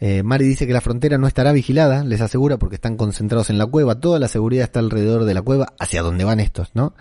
[0.00, 3.58] Eh, Mari dice que la frontera no estará vigilada, les asegura, porque están concentrados en
[3.58, 4.00] la cueva.
[4.00, 6.94] Toda la seguridad está alrededor de la cueva, hacia donde van estos, ¿no?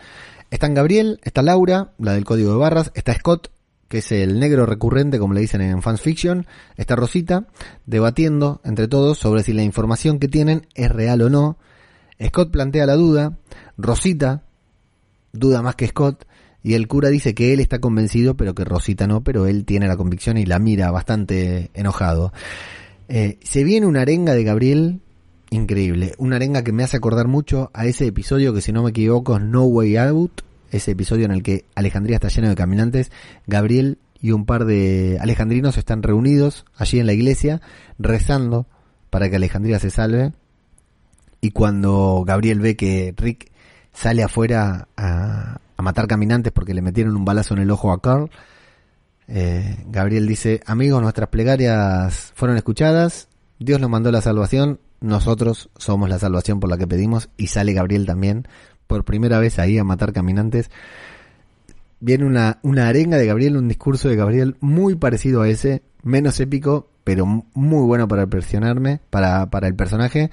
[0.52, 3.52] Están Gabriel, está Laura, la del código de barras, está Scott,
[3.90, 6.46] que es el negro recurrente, como le dicen en Fans Fiction,
[6.78, 7.48] está Rosita,
[7.86, 11.58] debatiendo entre todos sobre si la información que tienen es real o no.
[12.24, 13.38] Scott plantea la duda,
[13.78, 14.44] Rosita
[15.32, 16.26] duda más que Scott,
[16.62, 19.88] y el cura dice que él está convencido, pero que Rosita no, pero él tiene
[19.88, 22.32] la convicción y la mira bastante enojado.
[23.08, 25.00] Eh, se viene una arenga de Gabriel
[25.50, 28.92] increíble, una arenga que me hace acordar mucho a ese episodio que si no me
[28.92, 33.12] equivoco es No Way Out, ese episodio en el que Alejandría está lleno de caminantes,
[33.48, 37.62] Gabriel y un par de alejandrinos están reunidos allí en la iglesia
[37.98, 38.68] rezando
[39.10, 40.34] para que Alejandría se salve.
[41.42, 43.50] Y cuando Gabriel ve que Rick
[43.94, 48.30] sale afuera a, matar caminantes porque le metieron un balazo en el ojo a Carl.
[49.28, 53.30] Eh, Gabriel dice, amigos, nuestras plegarias fueron escuchadas,
[53.60, 57.30] Dios nos mandó la salvación, nosotros somos la salvación por la que pedimos.
[57.38, 58.48] Y sale Gabriel también
[58.90, 60.72] por primera vez ahí a matar caminantes.
[62.00, 66.40] Viene una, una arenga de Gabriel, un discurso de Gabriel muy parecido a ese, menos
[66.40, 70.32] épico, pero muy bueno para impresionarme, para, para el personaje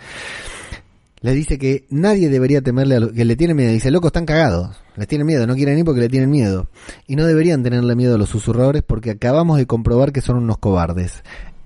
[1.27, 3.73] le dice que nadie debería temerle a lo que le tiene miedo.
[3.73, 4.77] Dice, loco, están cagados.
[4.95, 6.69] Les tienen miedo, no quieren ir porque le tienen miedo.
[7.09, 10.59] Y no deberían tenerle miedo a los susurradores porque acabamos de comprobar que son unos
[10.59, 11.25] cobardes.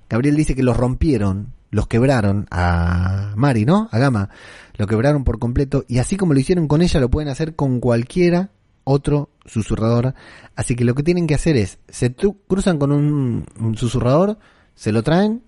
[0.09, 3.89] Gabriel dice que los rompieron, los quebraron a Mari, ¿no?
[3.93, 4.31] A Gama.
[4.81, 7.81] Lo quebraron por completo y así como lo hicieron con ella, lo pueden hacer con
[7.81, 8.49] cualquiera
[8.85, 10.15] otro susurrador.
[10.57, 14.39] Así que lo que tienen que hacer es, se cruzan con un, susurrador,
[14.75, 15.43] se lo traen,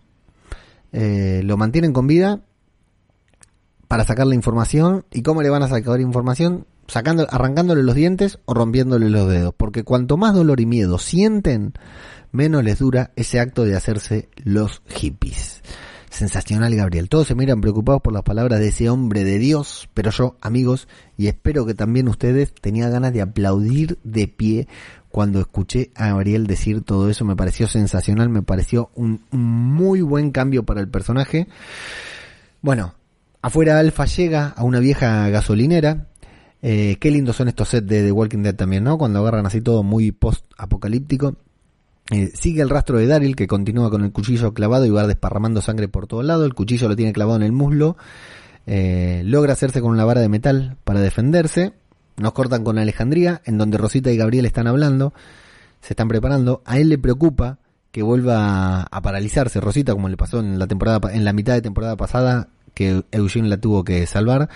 [0.92, 2.42] eh, lo mantienen con vida
[3.88, 5.06] para sacar la información.
[5.10, 6.66] ¿Y cómo le van a sacar información?
[6.86, 9.54] Sacando, arrancándole los dientes o rompiéndole los dedos.
[9.56, 11.72] Porque cuanto más dolor y miedo sienten,
[12.32, 15.62] menos les dura ese acto de hacerse los hippies.
[16.12, 17.09] Sensacional, Gabriel.
[17.09, 20.87] Todos se miran preocupados por las palabras de ese hombre de Dios, pero yo, amigos,
[21.16, 24.68] y espero que también ustedes tenía ganas de aplaudir de pie
[25.09, 27.25] cuando escuché a Gabriel decir todo eso.
[27.25, 31.48] Me pareció sensacional, me pareció un muy buen cambio para el personaje.
[32.61, 32.94] Bueno,
[33.40, 36.09] Afuera Alfa llega a una vieja gasolinera.
[36.61, 38.98] Eh, qué lindos son estos sets de The Walking Dead también, ¿no?
[38.98, 41.37] Cuando agarran así todo muy post-apocalíptico.
[42.12, 45.62] Eh, sigue el rastro de Daryl que continúa con el cuchillo clavado y va desparramando
[45.62, 46.44] sangre por todo lado.
[46.44, 47.96] El cuchillo lo tiene clavado en el muslo.
[48.66, 51.72] Eh, logra hacerse con una vara de metal para defenderse.
[52.18, 55.14] Nos cortan con Alejandría, en donde Rosita y Gabriel están hablando.
[55.81, 56.62] Se están preparando.
[56.66, 57.59] A él le preocupa
[57.90, 59.61] que vuelva a paralizarse.
[59.61, 63.48] Rosita, como le pasó en la temporada, en la mitad de temporada pasada, que Eugene
[63.48, 64.48] la tuvo que salvar.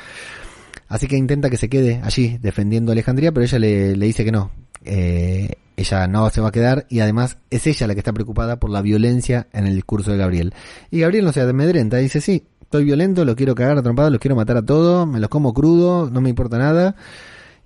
[0.88, 4.32] Así que intenta que se quede allí defendiendo a Alejandría, pero ella le, dice que
[4.32, 4.50] no.
[4.86, 8.58] Eh, ella no se va a quedar y además es ella la que está preocupada
[8.58, 10.54] por la violencia en el discurso de Gabriel.
[10.90, 14.20] Y Gabriel no se amedrenta, dice, sí, estoy violento, lo quiero cagar a trompadas, los
[14.20, 16.96] quiero matar a todos, me los como crudo, no me importa nada.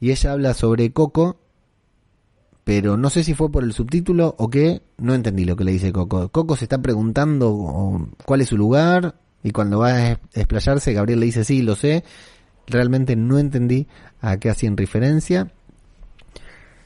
[0.01, 1.39] Y ella habla sobre Coco,
[2.65, 5.73] pero no sé si fue por el subtítulo o qué, no entendí lo que le
[5.73, 6.31] dice Coco.
[6.31, 11.27] Coco se está preguntando cuál es su lugar, y cuando va a explayarse, Gabriel le
[11.27, 12.05] dice, sí, lo sé.
[12.67, 13.89] Realmente no entendí
[14.21, 15.53] a qué hacían referencia.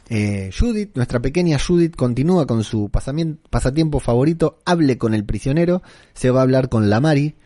[0.08, 6.30] Eh, Judith, nuestra pequeña Judith, continúa con su pasatiempo favorito, hable con el prisionero, se
[6.30, 7.36] va a hablar con la Mari,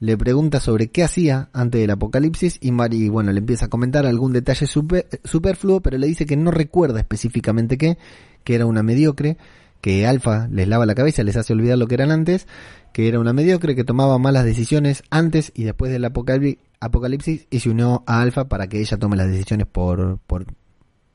[0.00, 4.06] le pregunta sobre qué hacía antes del apocalipsis y Mari, bueno, le empieza a comentar
[4.06, 7.98] algún detalle superfluo, pero le dice que no recuerda específicamente qué,
[8.44, 9.36] que era una mediocre,
[9.80, 12.46] que Alfa les lava la cabeza, les hace olvidar lo que eran antes,
[12.92, 17.70] que era una mediocre que tomaba malas decisiones antes y después del apocalipsis y se
[17.70, 20.46] unió a Alfa para que ella tome las decisiones por, por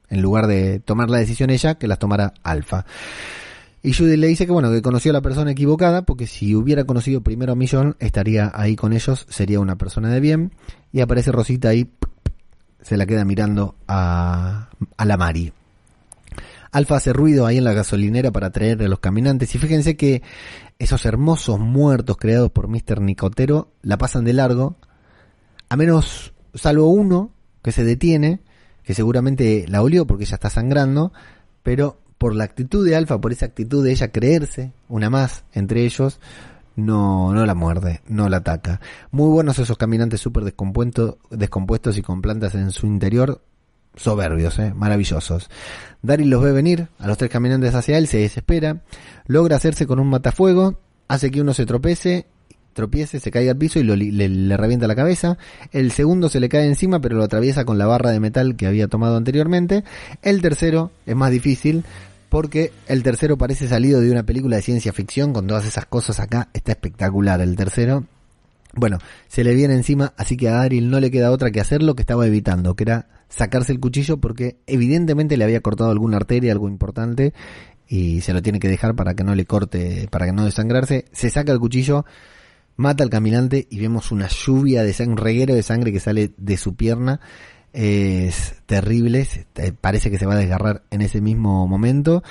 [0.10, 2.86] en lugar de tomar la decisión ella, que las tomara Alfa.
[3.82, 6.84] Y Judy le dice que bueno, que conoció a la persona equivocada, porque si hubiera
[6.84, 10.52] conocido primero a Millón, estaría ahí con ellos, sería una persona de bien.
[10.92, 11.90] Y aparece Rosita ahí,
[12.82, 15.54] se la queda mirando a, a la Mari.
[16.72, 19.56] Alfa hace ruido ahí en la gasolinera para atraer a los caminantes.
[19.56, 20.22] Y fíjense que
[20.78, 23.02] esos hermosos muertos creados por Mr.
[23.02, 24.76] Nicotero la pasan de largo.
[25.70, 27.32] A menos, salvo uno
[27.64, 28.42] que se detiene,
[28.90, 31.14] que seguramente la olió porque ya está sangrando.
[31.62, 35.86] Pero por la actitud de Alfa, por esa actitud de ella creerse una más entre
[35.86, 36.20] ellos,
[36.76, 38.82] no, no la muerde, no la ataca.
[39.12, 43.44] Muy buenos esos caminantes súper descompuestos, descompuestos y con plantas en su interior,
[43.96, 44.74] soberbios, ¿eh?
[44.74, 45.52] maravillosos.
[46.02, 48.82] Daryl los ve venir, a los tres caminantes hacia él, se desespera,
[49.28, 52.26] logra hacerse con un matafuego, hace que uno se tropece,
[52.74, 55.38] tropiece, se caiga al piso y lo, le, le, revienta la cabeza.
[55.72, 58.68] El segundo se le cae encima, pero lo atraviesa con la barra de metal que
[58.68, 59.84] había tomado anteriormente.
[60.22, 61.84] El tercero es más difícil,
[62.30, 66.20] porque el tercero parece salido de una película de ciencia ficción con todas esas cosas
[66.20, 66.50] acá.
[66.54, 68.06] Está espectacular el tercero.
[68.76, 71.82] Bueno, se le viene encima, así que a Daryl no le queda otra que hacer
[71.82, 76.18] lo que estaba evitando, que era sacarse el cuchillo porque evidentemente le había cortado alguna
[76.18, 77.34] arteria, algo importante,
[77.88, 81.06] y se lo tiene que dejar para que no le corte, para que no desangrarse.
[81.12, 82.06] Se saca el cuchillo,
[82.80, 86.32] mata al caminante y vemos una lluvia de sangre, un reguero de sangre que sale
[86.38, 87.20] de su pierna
[87.74, 89.28] es terrible,
[89.80, 92.24] parece que se va a desgarrar en ese mismo momento.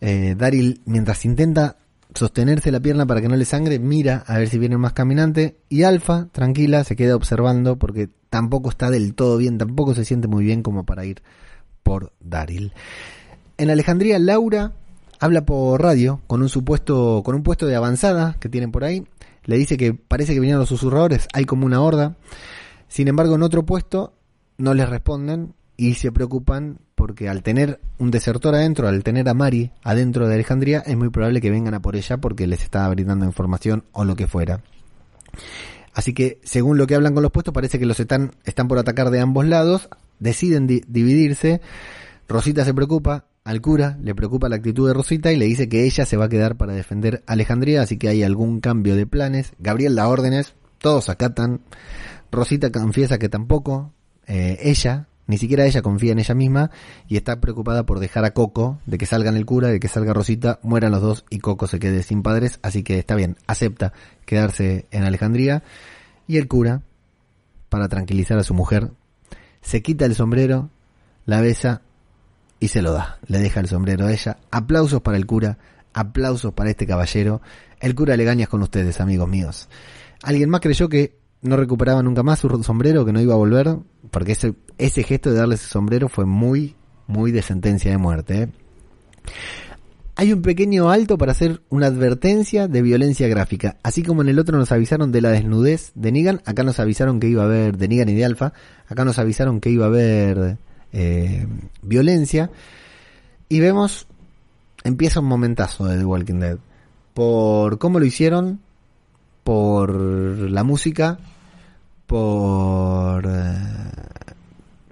[0.00, 1.76] Eh, Daryl, mientras intenta
[2.14, 5.56] sostenerse la pierna para que no le sangre, mira a ver si viene más caminante
[5.68, 10.28] y Alfa, tranquila, se queda observando porque tampoco está del todo bien, tampoco se siente
[10.28, 11.22] muy bien como para ir
[11.82, 12.72] por Daryl.
[13.56, 14.72] En Alejandría, Laura
[15.18, 19.04] habla por radio con un supuesto, con un puesto de avanzada que tienen por ahí.
[19.48, 22.16] Le dice que parece que vinieron los susurradores, hay como una horda.
[22.86, 24.12] Sin embargo, en otro puesto
[24.58, 29.32] no les responden y se preocupan porque al tener un desertor adentro, al tener a
[29.32, 32.86] Mari adentro de Alejandría, es muy probable que vengan a por ella porque les está
[32.90, 34.60] brindando información o lo que fuera.
[35.94, 38.76] Así que, según lo que hablan con los puestos, parece que los están, están por
[38.76, 41.62] atacar de ambos lados, deciden dividirse,
[42.28, 45.84] Rosita se preocupa, al cura le preocupa la actitud de Rosita y le dice que
[45.84, 49.54] ella se va a quedar para defender Alejandría, así que hay algún cambio de planes.
[49.58, 51.62] Gabriel da órdenes, todos acatan.
[52.30, 53.94] Rosita confiesa que tampoco,
[54.26, 56.70] eh, ella, ni siquiera ella confía en ella misma
[57.08, 60.12] y está preocupada por dejar a Coco, de que salgan el cura, de que salga
[60.12, 63.94] Rosita, mueran los dos y Coco se quede sin padres, así que está bien, acepta
[64.26, 65.62] quedarse en Alejandría
[66.26, 66.82] y el cura,
[67.70, 68.90] para tranquilizar a su mujer,
[69.62, 70.68] se quita el sombrero,
[71.24, 71.80] la besa
[72.60, 75.58] y se lo da, le deja el sombrero a ella, aplausos para el cura,
[75.92, 77.40] aplausos para este caballero,
[77.80, 79.68] el cura le gañas con ustedes, amigos míos.
[80.22, 83.78] Alguien más creyó que no recuperaba nunca más su sombrero, que no iba a volver,
[84.10, 86.74] porque ese, ese gesto de darle ese sombrero fue muy,
[87.06, 88.42] muy de sentencia de muerte.
[88.42, 88.48] ¿eh?
[90.16, 93.76] Hay un pequeño alto para hacer una advertencia de violencia gráfica.
[93.84, 97.20] Así como en el otro nos avisaron de la desnudez de Negan, acá nos avisaron
[97.20, 98.52] que iba a haber, de Negan y de Alpha,
[98.88, 100.58] acá nos avisaron que iba a haber
[100.92, 101.46] eh,
[101.82, 102.50] violencia.
[103.48, 104.06] Y vemos,
[104.84, 106.58] empieza un momentazo de The Walking Dead.
[107.14, 108.60] Por cómo lo hicieron,
[109.44, 111.18] por la música,
[112.06, 113.58] por eh,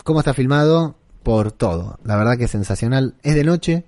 [0.02, 1.98] cómo está filmado, por todo.
[2.04, 3.14] La verdad que es sensacional.
[3.22, 3.84] Es de noche,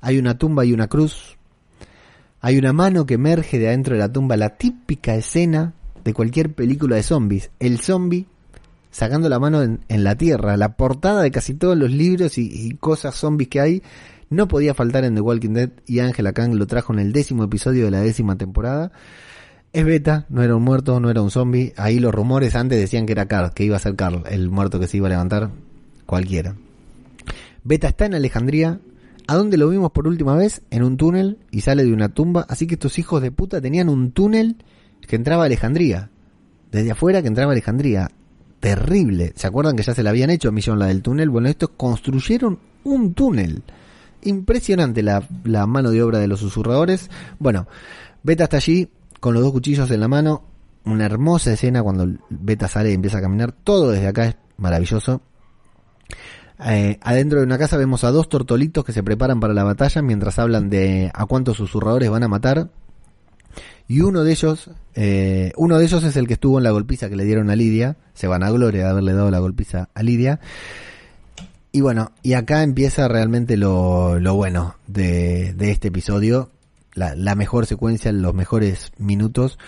[0.00, 1.36] hay una tumba y una cruz.
[2.40, 5.72] Hay una mano que emerge de adentro de la tumba, la típica escena
[6.04, 7.50] de cualquier película de zombies.
[7.58, 8.26] El zombie
[8.94, 10.56] sacando la mano en, la tierra.
[10.56, 13.82] La portada de casi todos los libros y, y, cosas zombies que hay
[14.30, 17.42] no podía faltar en The Walking Dead y Angela Kang lo trajo en el décimo
[17.42, 18.92] episodio de la décima temporada.
[19.72, 21.72] Es beta, no era un muerto, no era un zombie.
[21.76, 24.78] Ahí los rumores antes decían que era Carl, que iba a ser Carl, el muerto
[24.78, 25.50] que se iba a levantar.
[26.06, 26.54] Cualquiera.
[27.64, 28.78] Beta está en Alejandría.
[29.26, 30.62] ¿A dónde lo vimos por última vez?
[30.70, 32.46] En un túnel y sale de una tumba.
[32.48, 34.58] Así que estos hijos de puta tenían un túnel
[35.00, 36.10] que entraba a Alejandría.
[36.70, 38.12] Desde afuera que entraba a Alejandría.
[38.60, 39.32] Terrible.
[39.36, 41.30] ¿Se acuerdan que ya se la habían hecho a Millón la del túnel?
[41.30, 43.62] Bueno, estos construyeron un túnel.
[44.22, 47.10] Impresionante la, la mano de obra de los susurradores.
[47.38, 47.66] Bueno,
[48.22, 48.88] Beta está allí,
[49.20, 50.44] con los dos cuchillos en la mano.
[50.86, 53.52] Una hermosa escena cuando Beta sale y empieza a caminar.
[53.52, 55.20] Todo desde acá es maravilloso.
[56.64, 60.02] Eh, adentro de una casa vemos a dos tortolitos que se preparan para la batalla
[60.02, 62.70] mientras hablan de a cuántos susurradores van a matar.
[63.86, 67.08] Y uno de ellos, eh, uno de ellos es el que estuvo en la golpiza
[67.08, 67.96] que le dieron a Lidia.
[68.14, 70.40] Se van a gloria de haberle dado la golpiza a Lidia.
[71.72, 76.50] Y bueno, y acá empieza realmente lo, lo bueno de, de este episodio,
[76.94, 79.58] la, la mejor secuencia, los mejores minutos,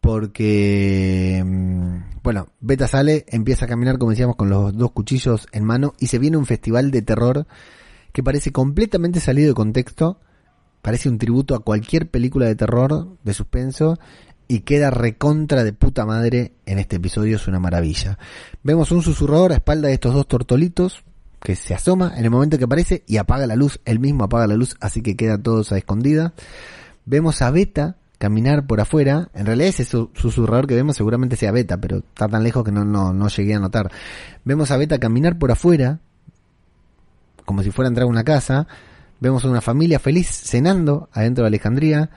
[0.00, 5.64] porque, mm, bueno, Beta sale, empieza a caminar, como decíamos, con los dos cuchillos en
[5.64, 7.46] mano y se viene un festival de terror
[8.12, 10.20] que parece completamente salido de contexto,
[10.84, 13.98] parece un tributo a cualquier película de terror, de suspenso,
[14.48, 18.18] y queda recontra de puta madre en este episodio, es una maravilla.
[18.62, 21.02] Vemos un susurrador a espalda de estos dos tortolitos,
[21.40, 24.46] que se asoma en el momento que aparece y apaga la luz, él mismo apaga
[24.46, 26.34] la luz, así que queda todo a escondida.
[27.06, 31.78] Vemos a Beta caminar por afuera, en realidad ese susurrador que vemos seguramente sea Beta,
[31.78, 33.90] pero está tan lejos que no, no, no llegué a notar.
[34.44, 36.00] Vemos a Beta caminar por afuera,
[37.46, 38.66] como si fuera a entrar a una casa,
[39.24, 42.10] vemos a una familia feliz cenando adentro de Alejandría,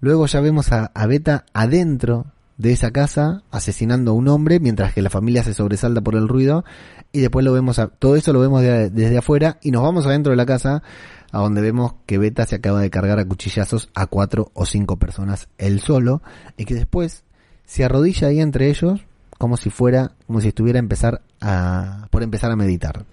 [0.00, 5.02] luego ya vemos a, Beta adentro de esa casa asesinando a un hombre mientras que
[5.02, 6.64] la familia se sobresalta por el ruido.
[7.10, 10.30] Y después lo vemos a, todo eso lo vemos desde afuera y nos vamos adentro
[10.30, 10.84] de la casa
[11.32, 14.96] a donde vemos que Beta se acaba de cargar a cuchillazos a cuatro o cinco
[14.96, 16.22] personas él solo
[16.56, 17.24] y que después
[17.64, 19.00] se arrodilla ahí entre ellos
[19.38, 23.04] como si fuera como si estuviera a empezar a por empezar a meditar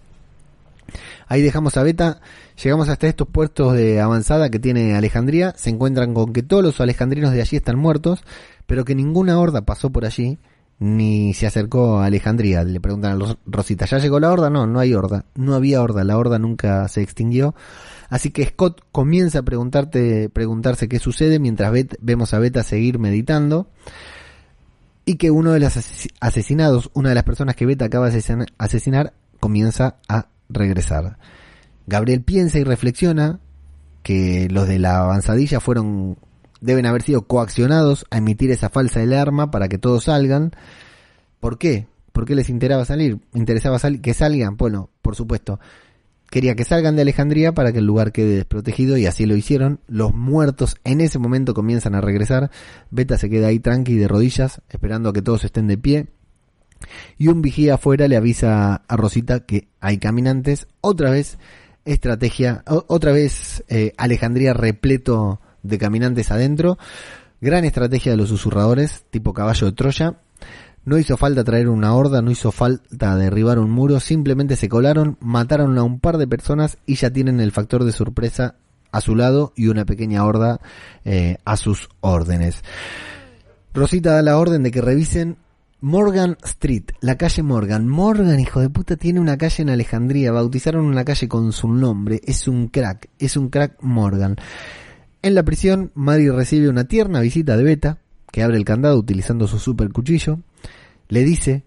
[1.28, 2.22] Ahí dejamos a Beta,
[2.62, 6.82] llegamos hasta estos puertos de avanzada que tiene Alejandría, se encuentran con que todos los
[6.82, 8.24] alejandrinos de allí están muertos,
[8.66, 10.40] pero que ninguna horda pasó por allí
[10.80, 12.64] ni se acercó a Alejandría.
[12.64, 14.50] Le preguntan a Rosita, ¿ya llegó la horda?
[14.50, 15.26] No, no hay horda.
[15.36, 17.54] No había horda, la horda nunca se extinguió.
[18.10, 23.68] Así que Scott comienza a preguntarte, preguntarse qué sucede mientras vemos a Beta seguir meditando.
[25.06, 25.74] Y que uno de los
[26.20, 28.24] asesinados, una de las personas que Beta acaba de
[28.58, 31.18] asesinar, comienza a regresar.
[31.88, 33.39] Gabriel piensa y reflexiona
[34.04, 36.18] que los de la avanzadilla fueron
[36.62, 40.52] deben haber sido coaccionados a emitir esa falsa alarma para que todos salgan.
[41.39, 41.88] ¿Por qué?
[42.12, 43.20] ¿Por qué les interesaba salir?
[43.34, 44.58] ¿Interesaba que salgan?
[44.58, 45.60] Bueno, por supuesto.
[46.30, 49.80] Quería que salgan de Alejandría para que el lugar quede desprotegido y así lo hicieron.
[49.88, 52.52] Los muertos en ese momento comienzan a regresar.
[52.91, 56.08] Beta se queda ahí tranqui de rodillas, esperando a que todos estén de pie.
[57.18, 60.68] Y un vigía afuera le avisa a Rosita que hay caminantes.
[60.82, 61.38] Otra vez
[61.86, 66.78] estrategia, otra vez eh, Alejandría repleto de caminantes adentro.
[67.42, 70.20] Gran estrategia de los susurradores, tipo caballo de Troya.
[70.86, 75.18] No hizo falta traer una horda, no hizo falta derribar un muro, simplemente se colaron,
[75.20, 78.56] mataron a un par de personas y ya tienen el factor de sorpresa
[78.92, 80.60] a su lado y una pequeña horda
[81.06, 82.64] eh, a sus órdenes.
[83.74, 85.38] Rosita da la orden de que revisen
[85.82, 87.88] Morgan Street, la calle Morgan.
[87.88, 90.34] Morgan, hijo de puta, tiene una calle en Alejandría.
[90.34, 92.20] Bautizaron una calle con su nombre.
[92.26, 94.36] Es un crack, es un crack Morgan.
[95.22, 98.00] En la prisión, Mari recibe una tierna visita de Beta,
[98.30, 100.40] que abre el candado utilizando su super cuchillo.
[101.08, 101.64] Le dice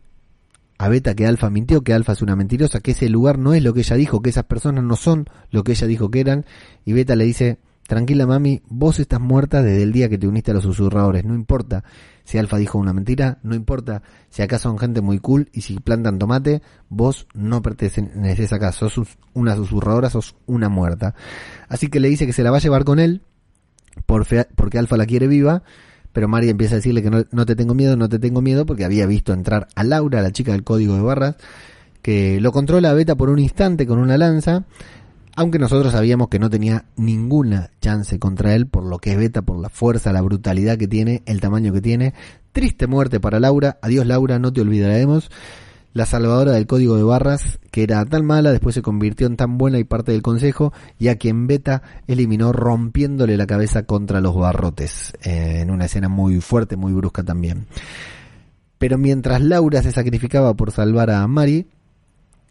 [0.76, 3.62] a Beta que Alfa mintió, que Alfa es una mentirosa, que ese lugar no es
[3.62, 6.44] lo que ella dijo, que esas personas no son lo que ella dijo que eran.
[6.84, 10.50] Y Beta le dice, tranquila mami, vos estás muerta desde el día que te uniste
[10.50, 11.24] a los susurradores.
[11.24, 11.84] No importa
[12.24, 15.78] si Alfa dijo una mentira, no importa si acá son gente muy cool y si
[15.80, 19.00] plantan tomate, vos no perteneces acá, sos
[19.34, 21.14] una susurradora, sos una muerta.
[21.68, 23.22] Así que le dice que se la va a llevar con él
[24.06, 25.62] por porque Alfa la quiere viva,
[26.12, 28.66] pero María empieza a decirle que no, no, te tengo miedo, no te tengo miedo,
[28.66, 31.36] porque había visto entrar a Laura, la chica del código de barras,
[32.02, 34.64] que lo controla a Beta por un instante con una lanza,
[35.36, 39.42] aunque nosotros sabíamos que no tenía ninguna chance contra él, por lo que es Beta,
[39.42, 42.14] por la fuerza, la brutalidad que tiene, el tamaño que tiene.
[42.52, 45.30] Triste muerte para Laura, adiós Laura, no te olvidaremos
[45.94, 49.58] la salvadora del código de barras, que era tan mala, después se convirtió en tan
[49.58, 54.34] buena y parte del consejo, y a quien Beta eliminó rompiéndole la cabeza contra los
[54.34, 57.66] barrotes, en una escena muy fuerte, muy brusca también.
[58.78, 61.66] Pero mientras Laura se sacrificaba por salvar a Mari,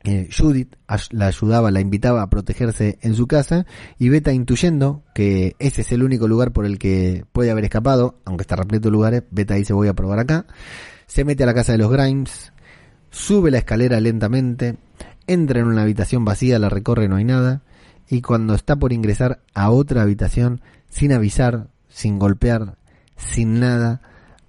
[0.03, 0.75] eh, Judith
[1.11, 3.65] la ayudaba, la invitaba a protegerse en su casa
[3.99, 8.19] y Beta intuyendo que ese es el único lugar por el que puede haber escapado,
[8.25, 10.45] aunque está repleto de lugares, Beta dice voy a probar acá,
[11.05, 12.51] se mete a la casa de los Grimes,
[13.11, 14.77] sube la escalera lentamente,
[15.27, 17.61] entra en una habitación vacía, la recorre, no hay nada,
[18.09, 22.77] y cuando está por ingresar a otra habitación, sin avisar, sin golpear,
[23.15, 24.01] sin nada,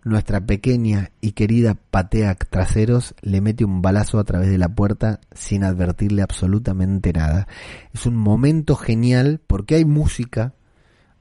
[0.05, 5.21] nuestra pequeña y querida patea traseros le mete un balazo a través de la puerta
[5.33, 7.47] sin advertirle absolutamente nada.
[7.93, 10.55] Es un momento genial porque hay música,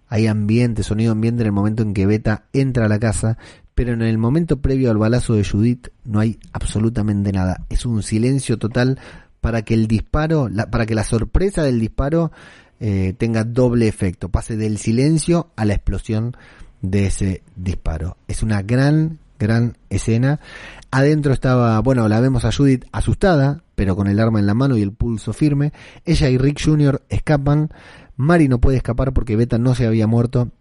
[0.07, 3.37] hay ambiente, sonido ambiente en el momento en que Beta entra a la casa,
[3.75, 7.65] pero en el momento previo al balazo de Judith no hay absolutamente nada.
[7.69, 8.99] Es un silencio total
[9.41, 12.31] para que el disparo, para que la sorpresa del disparo
[12.79, 16.35] eh, tenga doble efecto, pase del silencio a la explosión
[16.81, 18.17] de ese disparo.
[18.27, 20.39] Es una gran, gran escena.
[20.91, 24.77] Adentro estaba, bueno, la vemos a Judith asustada, pero con el arma en la mano
[24.77, 25.73] y el pulso firme.
[26.05, 27.03] Ella y Rick Jr.
[27.09, 27.69] escapan.
[28.17, 30.51] Mari no puede escapar porque Beta no se había muerto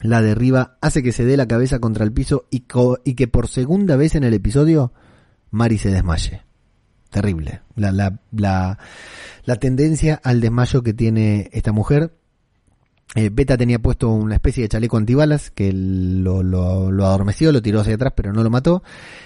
[0.00, 2.64] la derriba, hace que se dé la cabeza contra el piso y,
[3.04, 4.92] y que por segunda vez en el episodio
[5.50, 6.42] Mari se desmaye.
[7.10, 7.62] Terrible.
[7.74, 8.78] La, la, la,
[9.44, 12.12] la tendencia al desmayo que tiene esta mujer.
[13.16, 17.80] Eh, Beta tenía puesto una especie de chaleco antibalas que lo, lo, adormeció, lo tiró
[17.80, 18.82] hacia atrás, pero no lo mató.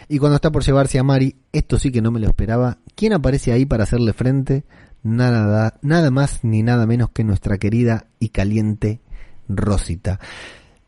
[0.08, 2.78] Y cuando está por llevarse a Mari, esto sí que no me lo esperaba.
[2.94, 4.64] ¿Quién aparece ahí para hacerle frente?
[5.02, 9.00] Nada, nada más ni nada menos que nuestra querida y caliente
[9.48, 10.20] Rosita.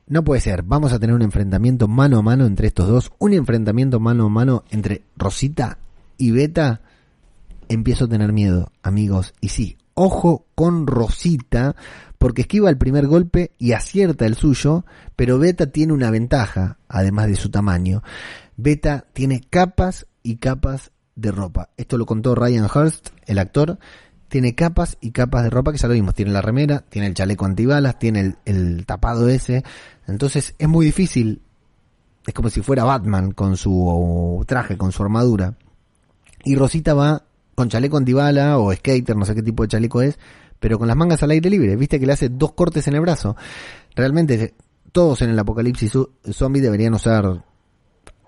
[0.07, 3.33] No puede ser, vamos a tener un enfrentamiento mano a mano entre estos dos, un
[3.33, 5.79] enfrentamiento mano a mano entre Rosita
[6.19, 6.83] y Beta.
[7.69, 11.77] Empiezo a tener miedo, amigos, y sí, Ojo con Rosita,
[12.21, 14.85] porque esquiva el primer golpe y acierta el suyo,
[15.17, 18.03] pero Beta tiene una ventaja, además de su tamaño.
[18.59, 21.71] Beta tiene capas y capas de ropa.
[21.79, 23.79] Esto lo contó Ryan Hurst, el actor.
[24.29, 26.15] Tiene capas y capas de ropa que ya lo vimos.
[26.15, 29.65] Tiene la remera, tiene el chaleco antibalas, tiene el, el tapado ese.
[30.07, 31.41] Entonces es muy difícil.
[32.27, 35.55] Es como si fuera Batman con su traje, con su armadura.
[36.45, 40.19] Y Rosita va con chaleco antibala o skater, no sé qué tipo de chaleco es,
[40.61, 41.75] pero con las mangas al aire libre.
[41.75, 43.37] Viste que le hace dos cortes en el brazo.
[43.97, 44.55] Realmente
[44.93, 45.93] todos en el apocalipsis
[46.31, 47.45] zombie deberían usar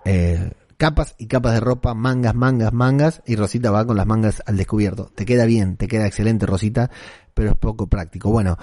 [0.04, 4.42] eh, capas y capas de ropa, mangas, mangas, mangas, y Rosita va con las mangas
[4.46, 5.12] al descubierto.
[5.14, 6.90] Te queda bien, te queda excelente Rosita,
[7.34, 8.30] pero es poco práctico.
[8.30, 8.56] Bueno,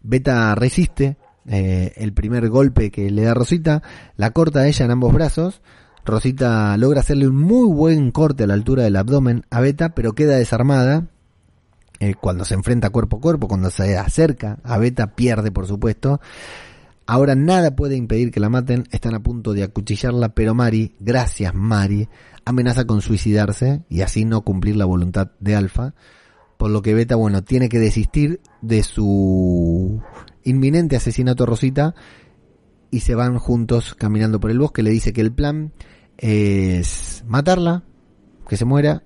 [0.00, 1.16] Beta resiste
[1.46, 3.82] eh, el primer golpe que le da Rosita,
[4.16, 5.62] la corta a ella en ambos brazos,
[6.04, 10.12] Rosita logra hacerle un muy buen corte a la altura del abdomen a Beta, pero
[10.12, 11.08] queda desarmada.
[12.00, 16.20] Eh, cuando se enfrenta cuerpo a cuerpo, cuando se acerca a Beta, pierde por supuesto.
[17.06, 21.54] Ahora nada puede impedir que la maten, están a punto de acuchillarla, pero Mari, gracias
[21.54, 22.08] Mari,
[22.46, 25.94] amenaza con suicidarse y así no cumplir la voluntad de Alfa,
[26.56, 30.00] por lo que Beta, bueno, tiene que desistir de su
[30.44, 31.94] inminente asesinato a Rosita
[32.90, 35.72] y se van juntos caminando por el bosque, le dice que el plan
[36.16, 37.82] es matarla,
[38.48, 39.02] que se muera,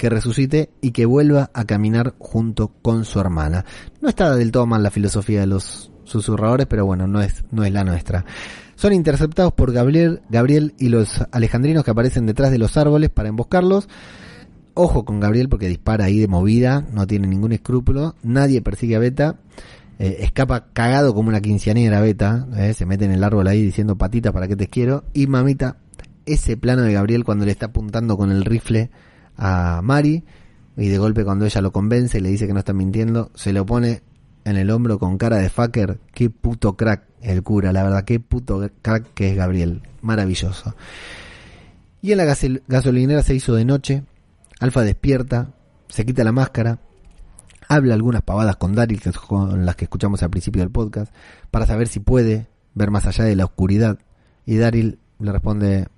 [0.00, 3.66] que resucite y que vuelva a caminar junto con su hermana.
[4.00, 7.64] No está del todo mal la filosofía de los susurradores, pero bueno, no es, no
[7.64, 8.24] es la nuestra.
[8.76, 13.28] Son interceptados por Gabriel, Gabriel y los alejandrinos que aparecen detrás de los árboles para
[13.28, 13.90] emboscarlos.
[14.72, 18.14] Ojo con Gabriel porque dispara ahí de movida, no tiene ningún escrúpulo.
[18.22, 19.36] Nadie persigue a Beta.
[19.98, 22.46] Eh, escapa cagado como una quinceañera Beta.
[22.56, 25.04] Eh, se mete en el árbol ahí diciendo patita para que te quiero.
[25.12, 25.76] Y mamita,
[26.24, 28.90] ese plano de Gabriel cuando le está apuntando con el rifle
[29.40, 30.22] a Mari.
[30.76, 33.52] Y de golpe cuando ella lo convence y le dice que no está mintiendo, se
[33.52, 34.02] lo pone
[34.44, 35.98] en el hombro con cara de fucker.
[36.14, 39.82] Qué puto crack el cura, la verdad, qué puto crack que es Gabriel.
[40.02, 40.74] Maravilloso.
[42.02, 42.36] Y en la
[42.66, 44.04] gasolinera se hizo de noche.
[44.60, 45.54] Alfa despierta,
[45.88, 46.78] se quita la máscara,
[47.68, 51.14] habla algunas pavadas con Daryl, con las que escuchamos al principio del podcast,
[51.50, 53.98] para saber si puede ver más allá de la oscuridad.
[54.46, 55.88] Y Daryl le responde.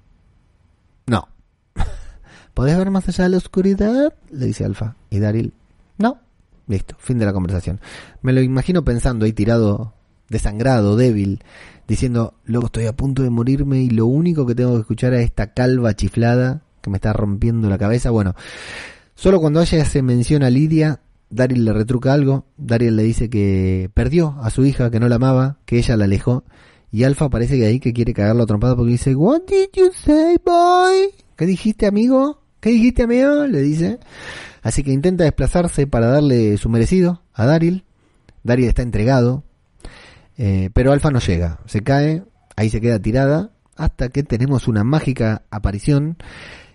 [2.54, 4.14] ¿Podés ver más allá de la oscuridad?
[4.30, 4.96] Le dice Alfa.
[5.10, 5.54] Y Daryl,
[5.98, 6.18] no.
[6.66, 7.80] Listo, fin de la conversación.
[8.20, 9.94] Me lo imagino pensando ahí tirado,
[10.28, 11.42] desangrado, débil,
[11.88, 15.24] diciendo, luego estoy a punto de morirme y lo único que tengo que escuchar es
[15.24, 18.10] esta calva chiflada que me está rompiendo la cabeza.
[18.10, 18.34] Bueno,
[19.14, 21.00] solo cuando ella se menciona a Lidia,
[21.30, 22.44] Daryl le retruca algo.
[22.58, 26.04] Daryl le dice que perdió a su hija, que no la amaba, que ella la
[26.04, 26.44] alejó.
[26.90, 29.90] Y Alfa parece que ahí que quiere cagarlo a trompada porque dice, What did you
[29.94, 31.08] say, boy?
[31.36, 32.41] ¿Qué dijiste, amigo?
[32.62, 33.44] ¿Qué dijiste, amigo?
[33.48, 33.98] Le dice.
[34.62, 37.84] Así que intenta desplazarse para darle su merecido a Daryl.
[38.44, 39.42] Daryl está entregado,
[40.38, 41.58] eh, pero Alfa no llega.
[41.66, 42.22] Se cae,
[42.54, 46.18] ahí se queda tirada, hasta que tenemos una mágica aparición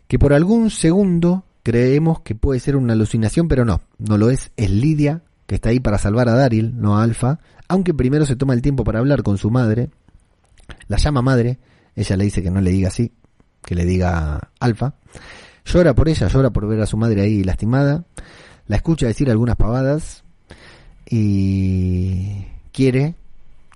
[0.10, 4.52] que por algún segundo creemos que puede ser una alucinación, pero no, no lo es.
[4.58, 8.36] Es Lidia, que está ahí para salvar a Daryl, no a Alfa, aunque primero se
[8.36, 9.90] toma el tiempo para hablar con su madre.
[10.90, 11.60] La llama madre,
[11.96, 13.14] ella le dice que no le diga así,
[13.64, 14.96] que le diga Alfa.
[15.68, 18.06] Llora por ella, llora por ver a su madre ahí lastimada.
[18.68, 20.24] La escucha decir algunas pavadas
[21.10, 23.16] y quiere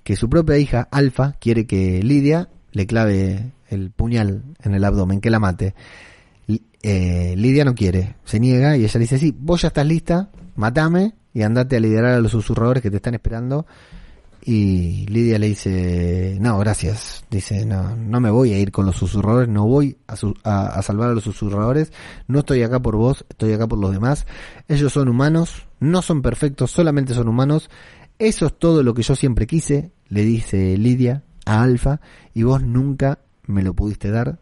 [0.04, 5.20] que su propia hija, Alfa, quiere que Lidia le clave el puñal en el abdomen,
[5.20, 5.76] que la mate.
[6.84, 11.14] Eh, Lidia no quiere, se niega y ella dice, sí, vos ya estás lista, matame
[11.34, 13.66] y andate a liderar a los susurradores que te están esperando
[14.44, 17.26] y Lidia le dice, no, gracias.
[17.30, 20.16] Dice, no, no me voy a ir con los susurradores, no voy a,
[20.78, 21.94] a, salvar a los susurradores,
[22.28, 24.26] no estoy acá por vos, estoy acá por los demás.
[24.68, 27.70] Ellos son humanos, no son perfectos, solamente son humanos.
[28.18, 32.02] Eso es todo lo que yo siempre quise, le dice Lidia a Alfa,
[32.34, 34.40] y vos nunca me lo pudiste dar.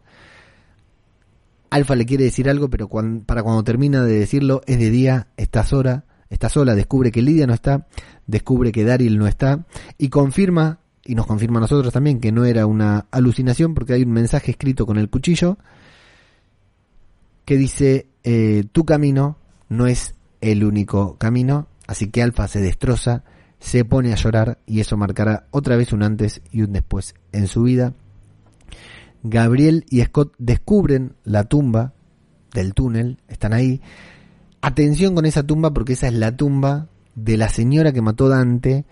[1.70, 5.64] Alfa le quiere decir algo, pero para cuando termina de decirlo es de día, está
[5.64, 7.86] sola, está sola, descubre que Lidia no está,
[8.30, 9.66] descubre que Daryl no está
[9.98, 14.02] y confirma, y nos confirma a nosotros también, que no era una alucinación porque hay
[14.02, 15.58] un mensaje escrito con el cuchillo
[17.44, 19.36] que dice, eh, tu camino
[19.68, 23.24] no es el único camino, así que Alfa se destroza,
[23.58, 27.46] se pone a llorar y eso marcará otra vez un antes y un después en
[27.46, 27.94] su vida.
[29.22, 31.92] Gabriel y Scott descubren la tumba
[32.54, 33.80] del túnel, están ahí.
[34.62, 38.84] Atención con esa tumba porque esa es la tumba de la señora que mató Dante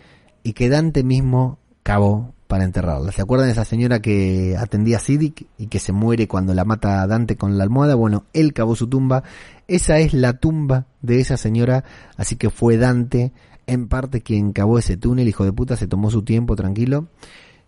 [0.42, 3.12] y que Dante mismo cavó para enterrarla.
[3.12, 6.64] ¿Se acuerdan de esa señora que atendía a Siddiq y que se muere cuando la
[6.64, 7.94] mata Dante con la almohada?
[7.94, 9.22] Bueno, él cavó su tumba.
[9.68, 11.84] Esa es la tumba de esa señora,
[12.16, 13.32] así que fue Dante
[13.66, 17.08] en parte quien cavó ese túnel, hijo de puta, se tomó su tiempo tranquilo.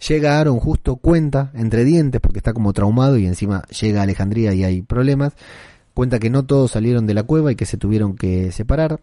[0.09, 4.55] Llega Aaron justo, cuenta, entre dientes, porque está como traumado y encima llega a Alejandría
[4.55, 5.34] y hay problemas.
[5.92, 9.01] Cuenta que no todos salieron de la cueva y que se tuvieron que separar.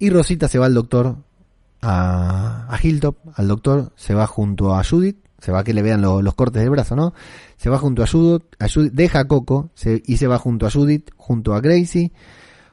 [0.00, 1.18] Y Rosita se va al doctor,
[1.82, 5.82] a, a Hilltop, al doctor, se va junto a Judith, se va a que le
[5.82, 7.14] vean los cortes del brazo, ¿no?
[7.56, 10.70] Se va junto a Judith, a Judith deja a Coco y se va junto a
[10.70, 12.12] Judith, junto a Gracie,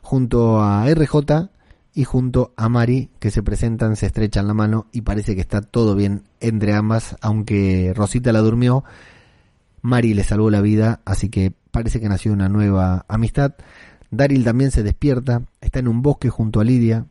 [0.01, 1.49] junto a RJ
[1.93, 5.61] y junto a Mari que se presentan, se estrechan la mano y parece que está
[5.61, 8.83] todo bien entre ambas, aunque Rosita la durmió,
[9.81, 13.55] Mari le salvó la vida, así que parece que nació una nueva amistad.
[14.11, 17.05] Daryl también se despierta, está en un bosque junto a Lidia,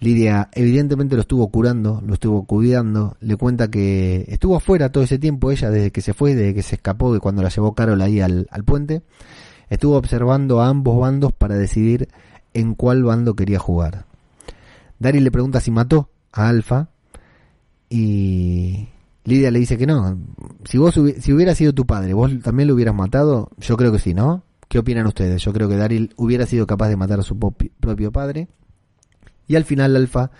[0.00, 5.18] Lidia evidentemente lo estuvo curando, lo estuvo cuidando, le cuenta que estuvo afuera todo ese
[5.18, 8.00] tiempo ella desde que se fue, desde que se escapó de cuando la llevó Carol
[8.00, 9.02] ahí al, puente,
[9.68, 12.08] estuvo observando a ambos bandos para decidir
[12.54, 14.06] en cuál bando quería jugar.
[14.98, 16.88] Daryl le pregunta si mató a Alfa
[17.90, 18.88] y
[19.24, 20.16] Lidia le dice que no.
[20.64, 23.98] Si vos si hubiera sido tu padre, vos también lo hubieras matado, yo creo que
[23.98, 24.44] sí, ¿no?
[24.70, 25.42] ¿Qué opinan ustedes?
[25.42, 28.46] Yo creo que Daryl hubiera sido capaz de matar a su propio padre.
[29.48, 30.30] Y al final Alfa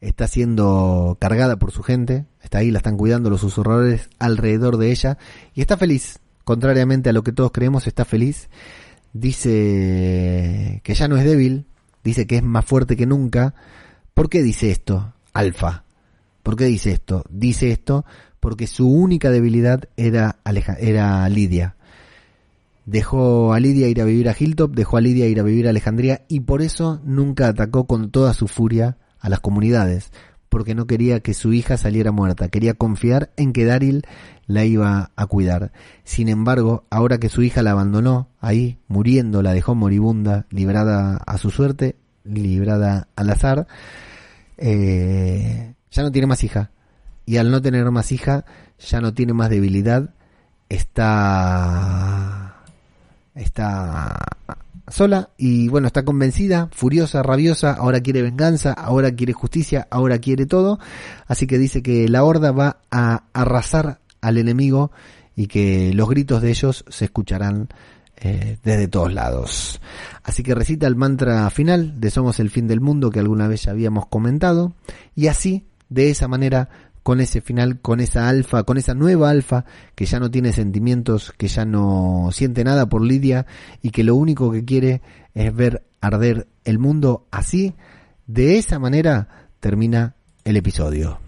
[0.00, 4.92] está siendo cargada por su gente, está ahí, la están cuidando los susurradores alrededor de
[4.92, 5.18] ella
[5.52, 8.48] y está feliz, contrariamente a lo que todos creemos, está feliz.
[9.12, 11.66] Dice que ya no es débil,
[12.02, 13.52] dice que es más fuerte que nunca.
[14.14, 15.84] ¿Por qué dice esto, Alfa?
[16.42, 17.24] ¿Por qué dice esto?
[17.28, 18.06] Dice esto
[18.40, 20.38] porque su única debilidad era,
[20.80, 21.75] era Lidia.
[22.86, 25.70] Dejó a Lidia ir a vivir a Hilltop, dejó a Lidia ir a vivir a
[25.70, 30.12] Alejandría y por eso nunca atacó con toda su furia a las comunidades,
[30.48, 34.04] porque no quería que su hija saliera muerta, quería confiar en que Daryl
[34.46, 35.72] la iba a cuidar.
[36.04, 41.38] Sin embargo, ahora que su hija la abandonó, ahí, muriendo, la dejó moribunda, librada a
[41.38, 43.66] su suerte, librada al azar,
[44.58, 46.70] eh, ya no tiene más hija.
[47.24, 48.44] Y al no tener más hija,
[48.78, 50.14] ya no tiene más debilidad,
[50.68, 52.45] está
[53.36, 54.18] está
[54.88, 60.46] sola y bueno, está convencida, furiosa, rabiosa, ahora quiere venganza, ahora quiere justicia, ahora quiere
[60.46, 60.78] todo,
[61.26, 64.90] así que dice que la horda va a arrasar al enemigo
[65.34, 67.68] y que los gritos de ellos se escucharán
[68.18, 69.80] eh, desde todos lados.
[70.22, 73.64] Así que recita el mantra final de Somos el fin del mundo que alguna vez
[73.64, 74.72] ya habíamos comentado
[75.14, 76.68] y así, de esa manera,
[77.06, 81.32] con ese final, con esa alfa, con esa nueva alfa que ya no tiene sentimientos,
[81.38, 83.46] que ya no siente nada por Lidia
[83.80, 85.02] y que lo único que quiere
[85.32, 87.76] es ver arder el mundo así.
[88.26, 89.28] De esa manera
[89.60, 91.25] termina el episodio.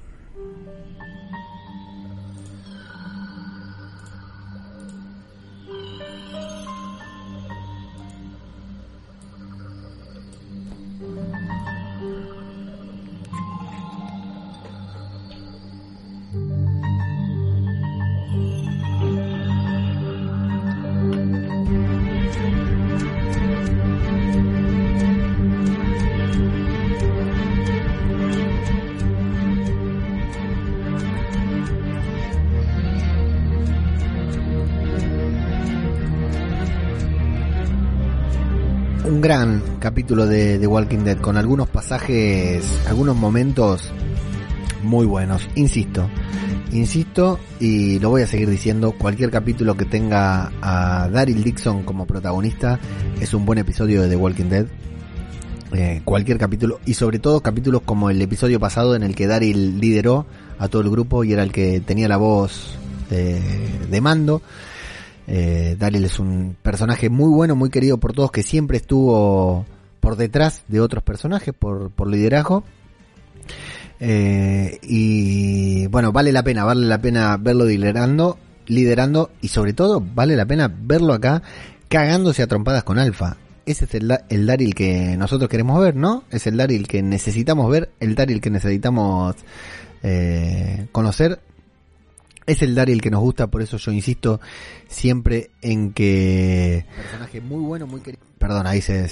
[39.88, 43.90] Capítulo de The Walking Dead con algunos pasajes, algunos momentos
[44.82, 45.48] muy buenos.
[45.54, 46.10] Insisto,
[46.72, 52.06] insisto y lo voy a seguir diciendo, cualquier capítulo que tenga a Daryl Dixon como
[52.06, 52.78] protagonista
[53.18, 54.66] es un buen episodio de The Walking Dead.
[55.72, 59.80] Eh, cualquier capítulo y sobre todo capítulos como el episodio pasado en el que Daryl
[59.80, 60.26] lideró
[60.58, 62.76] a todo el grupo y era el que tenía la voz
[63.08, 63.40] de,
[63.90, 64.42] de mando
[65.30, 69.66] eh, Daryl es un personaje muy bueno, muy querido por todos, que siempre estuvo
[70.00, 72.64] por detrás de otros personajes, por, por liderazgo.
[74.00, 80.00] Eh, y bueno, vale la pena, vale la pena verlo liderando, liderando y sobre todo
[80.00, 81.42] vale la pena verlo acá
[81.88, 83.36] cagándose a trompadas con Alfa.
[83.66, 86.24] Ese es el, el Daryl que nosotros queremos ver, ¿no?
[86.30, 89.36] Es el Daryl que necesitamos ver, el Daryl que necesitamos
[90.02, 91.40] eh, conocer
[92.48, 94.40] es el Daryl que nos gusta, por eso yo insisto
[94.88, 96.86] siempre en que...
[96.96, 98.22] Personaje muy bueno, muy querido.
[98.38, 99.06] Perdón, ahí se,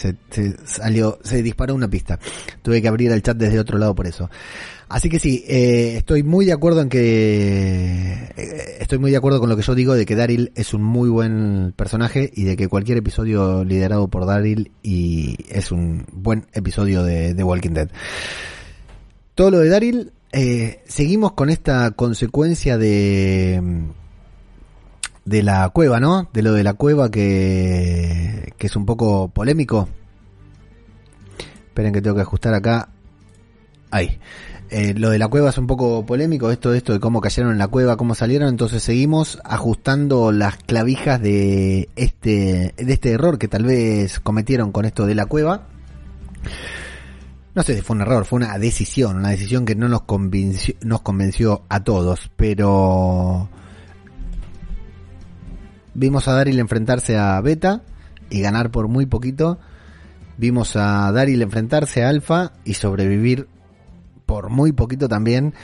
[0.64, 2.18] salió, se disparó una pista.
[2.62, 4.30] Tuve que abrir el chat desde otro lado por eso.
[4.88, 9.38] Así que sí, eh, estoy muy de acuerdo en que eh, estoy muy de acuerdo
[9.38, 12.56] con lo que yo digo de que Daryl es un muy buen personaje y de
[12.56, 17.90] que cualquier episodio liderado por Daryl y es un buen episodio de, de Walking Dead.
[19.34, 23.86] Todo lo de Daryl eh, seguimos con esta consecuencia de
[25.26, 26.28] de la cueva, ¿no?
[26.32, 29.88] De lo de la cueva que, que es un poco polémico.
[31.66, 32.88] Esperen que tengo que ajustar acá.
[33.90, 34.18] Ahí.
[34.70, 37.58] Eh, lo de la cueva es un poco polémico, esto, esto de cómo cayeron en
[37.58, 43.46] la cueva, cómo salieron, entonces seguimos ajustando las clavijas de este, de este error que
[43.46, 45.68] tal vez cometieron con esto de la cueva.
[47.56, 50.74] No sé si fue un error, fue una decisión, una decisión que no nos convenció,
[50.82, 53.48] nos convenció a todos, pero
[55.94, 57.80] vimos a Daryl enfrentarse a Beta
[58.28, 59.58] y ganar por muy poquito.
[60.36, 63.48] Vimos a Daryl enfrentarse a Alpha y sobrevivir
[64.26, 65.54] por muy poquito también.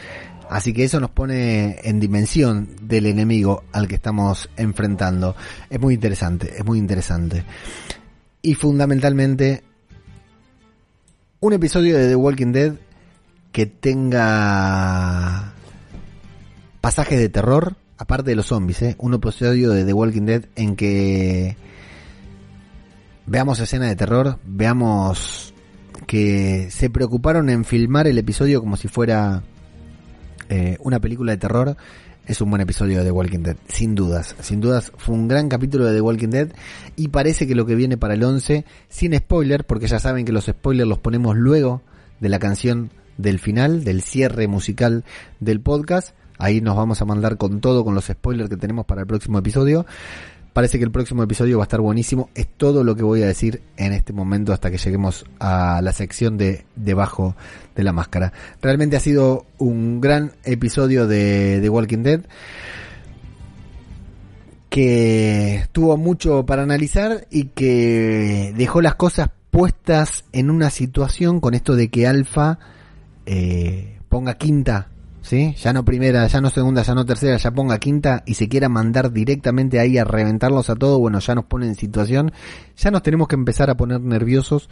[0.48, 5.36] Así que eso nos pone en dimensión del enemigo al que estamos enfrentando.
[5.68, 7.44] Es muy interesante, es muy interesante.
[8.40, 9.64] Y fundamentalmente,
[11.42, 12.74] un episodio de The Walking Dead
[13.50, 15.52] que tenga
[16.80, 18.94] pasajes de terror, aparte de los zombies, ¿eh?
[18.98, 21.56] un episodio de The Walking Dead en que
[23.26, 25.52] veamos escena de terror, veamos
[26.06, 29.42] que se preocuparon en filmar el episodio como si fuera
[30.48, 31.76] eh, una película de terror,
[32.26, 35.48] es un buen episodio de The Walking Dead, sin dudas, sin dudas fue un gran
[35.48, 36.48] capítulo de The Walking Dead
[36.94, 40.32] y parece que lo que viene para el 11, sin spoiler, porque ya saben que
[40.32, 41.82] los spoilers los ponemos luego
[42.20, 45.04] de la canción del final, del cierre musical
[45.40, 49.02] del podcast, ahí nos vamos a mandar con todo, con los spoilers que tenemos para
[49.02, 49.84] el próximo episodio,
[50.52, 52.28] Parece que el próximo episodio va a estar buenísimo.
[52.34, 55.92] Es todo lo que voy a decir en este momento hasta que lleguemos a la
[55.92, 57.34] sección de debajo
[57.74, 58.32] de la máscara.
[58.60, 62.20] Realmente ha sido un gran episodio de Walking Dead
[64.72, 71.52] que tuvo mucho para analizar y que dejó las cosas puestas en una situación con
[71.52, 72.58] esto de que Alfa
[73.26, 74.88] eh, ponga quinta
[75.22, 75.54] ¿sí?
[75.58, 78.68] Ya no primera, ya no segunda, ya no tercera, ya ponga quinta y se quiera
[78.68, 82.32] mandar directamente ahí a reventarlos a todos, bueno, ya nos pone en situación,
[82.76, 84.68] ya nos tenemos que empezar a poner nerviosos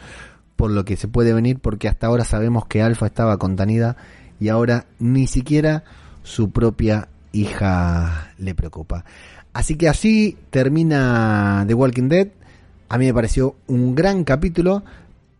[0.55, 3.97] por lo que se puede venir, porque hasta ahora sabemos que Alfa estaba contenida
[4.39, 5.83] y ahora ni siquiera
[6.23, 9.05] su propia hija le preocupa.
[9.53, 12.27] Así que así termina The Walking Dead.
[12.89, 14.83] A mí me pareció un gran capítulo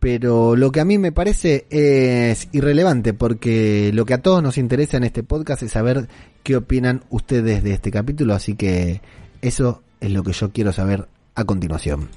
[0.02, 4.58] pero lo que a mí me parece es irrelevante porque lo que a todos nos
[4.58, 6.10] interesa en este podcast es saber
[6.42, 9.00] qué opinan ustedes de este capítulo, así que
[9.44, 12.10] eso es lo que yo quiero saber a continuación.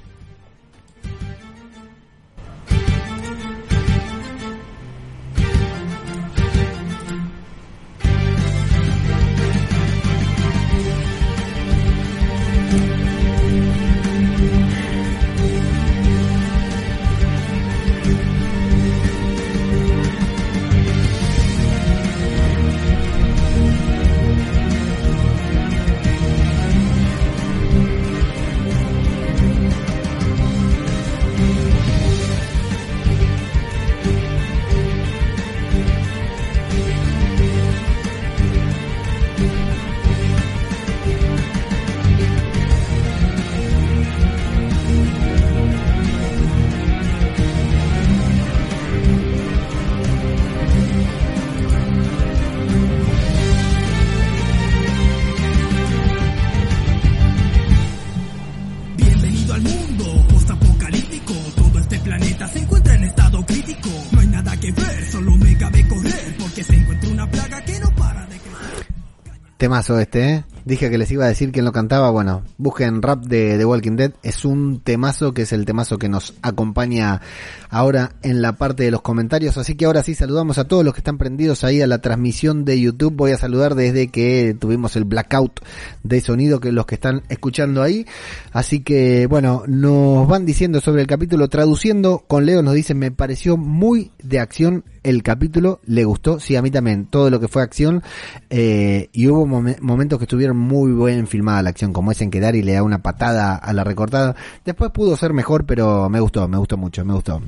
[69.64, 70.44] Temazo este, ¿eh?
[70.66, 72.10] Dije que les iba a decir quién lo cantaba.
[72.10, 74.12] Bueno, busquen rap de The Walking Dead.
[74.22, 77.22] Es un temazo que es el temazo que nos acompaña
[77.70, 79.56] ahora en la parte de los comentarios.
[79.56, 82.66] Así que ahora sí saludamos a todos los que están prendidos ahí a la transmisión
[82.66, 83.14] de YouTube.
[83.16, 85.60] Voy a saludar desde que tuvimos el blackout
[86.02, 88.04] de sonido que los que están escuchando ahí.
[88.52, 93.10] Así que bueno, nos van diciendo sobre el capítulo traduciendo con Leo nos dice me
[93.10, 97.46] pareció muy de acción el capítulo, le gustó, sí, a mí también, todo lo que
[97.46, 98.02] fue acción,
[98.50, 102.40] eh, y hubo momentos que estuvieron muy bien filmada la acción, como es en que
[102.40, 104.34] Dari le da una patada a la recortada.
[104.64, 107.40] Después pudo ser mejor, pero me gustó, me gustó mucho, me gustó.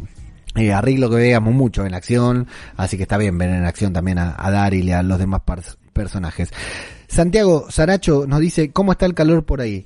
[0.54, 2.46] Eh, arreglo que veíamos mucho en acción,
[2.76, 5.42] así que está bien ver en acción también a, a y a los demás
[5.92, 6.50] personajes.
[7.09, 9.84] Santiago Saracho nos dice, ¿cómo está el calor por ahí?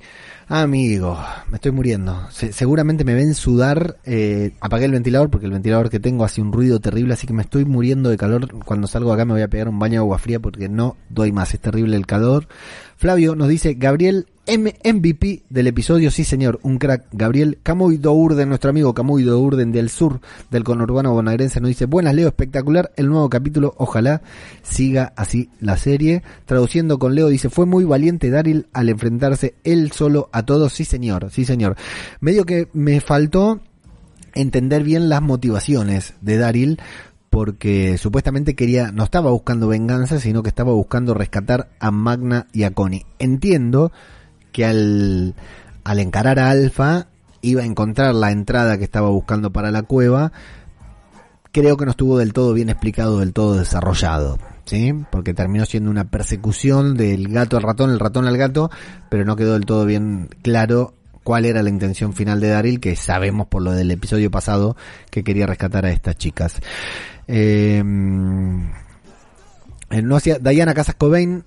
[0.53, 2.27] Amigo, me estoy muriendo.
[2.29, 3.95] seguramente me ven sudar.
[4.03, 7.31] Eh, apagué el ventilador porque el ventilador que tengo hace un ruido terrible, así que
[7.31, 8.61] me estoy muriendo de calor.
[8.65, 11.31] Cuando salgo acá me voy a pegar un baño de agua fría porque no doy
[11.31, 11.53] más.
[11.53, 12.49] Es terrible el calor.
[13.01, 17.07] Flavio nos dice, Gabriel MVP del episodio, sí señor, un crack.
[17.11, 20.21] Gabriel Camuy Dourden, nuestro amigo Camuy Dourden del sur
[20.51, 24.21] del conurbano bonaerense, nos dice, buenas Leo, espectacular el nuevo capítulo, ojalá
[24.61, 26.21] siga así la serie.
[26.45, 30.85] Traduciendo con Leo, dice, fue muy valiente Daryl al enfrentarse él solo a todos, sí
[30.85, 31.77] señor, sí señor.
[32.19, 33.61] Medio que me faltó
[34.35, 36.79] entender bien las motivaciones de Daryl
[37.31, 42.63] porque supuestamente quería, no estaba buscando venganza, sino que estaba buscando rescatar a Magna y
[42.63, 43.05] a Connie.
[43.19, 43.93] Entiendo
[44.51, 45.33] que al,
[45.85, 47.07] al encarar a Alfa
[47.39, 50.33] iba a encontrar la entrada que estaba buscando para la cueva.
[51.53, 54.37] Creo que no estuvo del todo bien explicado, del todo desarrollado.
[54.65, 54.93] ¿Sí?
[55.09, 58.69] Porque terminó siendo una persecución del gato al ratón, el ratón al gato,
[59.09, 62.95] pero no quedó del todo bien claro cuál era la intención final de Daryl, que
[62.95, 64.75] sabemos por lo del episodio pasado
[65.09, 66.59] que quería rescatar a estas chicas.
[67.33, 67.81] Eh,
[70.03, 71.45] no hacía, Diana Casas Cobain,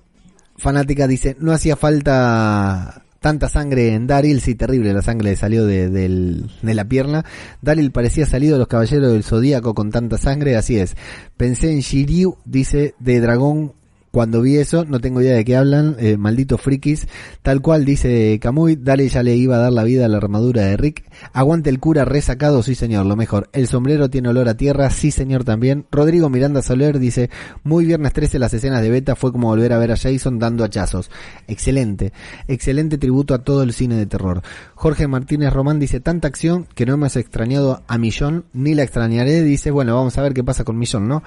[0.57, 5.65] fanática, dice, no hacía falta tanta sangre en Daryl, sí, terrible, la sangre le salió
[5.65, 7.25] de, de la pierna.
[7.61, 10.95] Daryl parecía salido de los caballeros del zodíaco con tanta sangre, así es.
[11.37, 13.73] Pensé en Shiryu, dice, de dragón
[14.15, 17.05] cuando vi eso, no tengo idea de qué hablan, eh, malditos frikis,
[17.41, 20.61] tal cual dice Camuy, dale ya le iba a dar la vida a la armadura
[20.61, 21.03] de Rick,
[21.33, 25.11] aguante el cura resacado, sí señor, lo mejor, el sombrero tiene olor a tierra, sí
[25.11, 27.29] señor también, Rodrigo Miranda Soler dice,
[27.65, 30.63] muy viernes 13 las escenas de beta fue como volver a ver a Jason dando
[30.63, 31.11] hachazos,
[31.49, 32.13] excelente,
[32.47, 34.43] excelente tributo a todo el cine de terror.
[34.75, 39.41] Jorge Martínez Román dice, tanta acción que no hemos extrañado a Millón, ni la extrañaré,
[39.41, 41.21] dice, bueno, vamos a ver qué pasa con Millón, ¿no?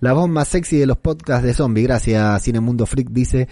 [0.00, 3.48] La voz más sexy de los podcasts de zombie, gracias Cine Mundo Freak dice,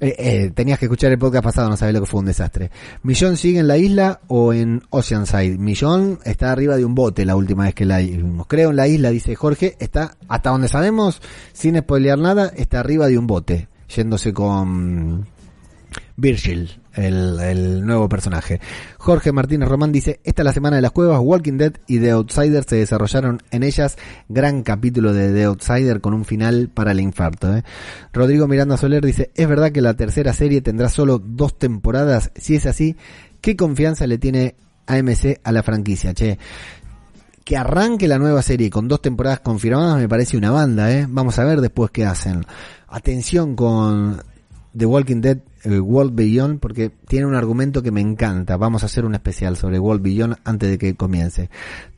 [0.00, 2.70] eh, eh, tenías que escuchar el podcast pasado, no sabes lo que fue un desastre.
[3.02, 5.58] Millón sigue en la isla o en Oceanside.
[5.58, 8.46] Millón está arriba de un bote la última vez que la vimos.
[8.46, 11.20] Creo en la isla, dice Jorge, está, hasta donde sabemos,
[11.52, 15.26] sin spoilear nada, está arriba de un bote, yéndose con
[16.16, 18.60] Virgil, el, nuevo personaje.
[18.98, 22.10] Jorge Martínez Román dice, esta es la semana de las cuevas, Walking Dead y The
[22.10, 23.96] Outsider se desarrollaron en ellas.
[24.28, 27.56] Gran capítulo de The Outsider con un final para el infarto.
[27.56, 27.64] ¿eh?
[28.12, 32.30] Rodrigo Miranda Soler dice, es verdad que la tercera serie tendrá solo dos temporadas.
[32.36, 32.96] Si es así,
[33.40, 36.14] ¿qué confianza le tiene AMC a la franquicia?
[36.14, 36.38] Che,
[37.44, 41.06] que arranque la nueva serie con dos temporadas confirmadas me parece una banda, ¿eh?
[41.08, 42.44] Vamos a ver después qué hacen.
[42.86, 44.22] Atención con
[44.76, 48.56] The Walking Dead World Beyond porque tiene un argumento que me encanta.
[48.56, 51.50] Vamos a hacer un especial sobre World Beyond antes de que comience.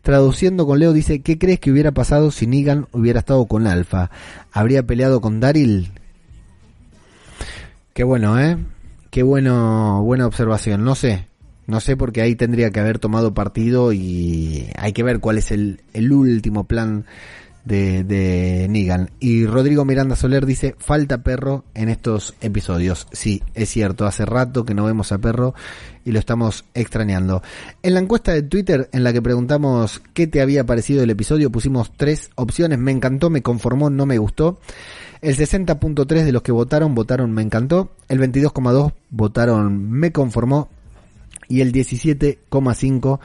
[0.02, 4.10] Traduciendo con Leo dice, ¿qué crees que hubiera pasado si Negan hubiera estado con Alpha?
[4.52, 5.92] ¿Habría peleado con Daryl?
[7.94, 8.56] Qué bueno, ¿eh?
[9.10, 10.82] Qué bueno, buena observación.
[10.82, 11.26] No sé,
[11.66, 15.50] no sé porque ahí tendría que haber tomado partido y hay que ver cuál es
[15.50, 17.04] el, el último plan
[17.64, 19.10] de, de Negan.
[19.20, 23.06] Y Rodrigo Miranda Soler dice, falta perro en estos episodios.
[23.12, 25.54] Sí, es cierto, hace rato que no vemos a perro
[26.04, 27.42] y lo estamos extrañando.
[27.82, 31.50] En la encuesta de Twitter en la que preguntamos qué te había parecido el episodio,
[31.50, 34.58] pusimos tres opciones, me encantó, me conformó, no me gustó.
[35.20, 40.68] El 60.3 de los que votaron votaron me encantó, el 22.2 votaron me conformó
[41.48, 43.20] y el 17,5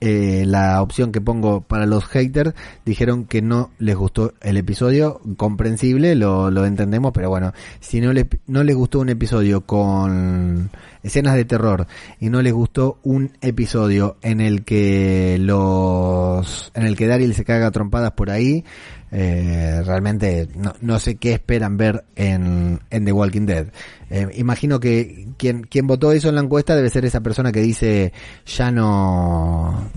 [0.00, 5.20] eh, la opción que pongo para los haters dijeron que no les gustó el episodio,
[5.36, 10.70] comprensible, lo, lo entendemos, pero bueno, si no, le, no les gustó un episodio con
[11.02, 11.86] escenas de terror
[12.18, 17.44] y no les gustó un episodio en el que los en el que Daryl se
[17.44, 18.64] caga trompadas por ahí
[19.12, 23.66] eh, realmente no, no, sé qué esperan ver en, The Walking Dead.
[24.10, 27.60] Eh, imagino que quien, quien votó eso en la encuesta debe ser esa persona que
[27.60, 28.12] dice
[28.46, 29.90] ya no...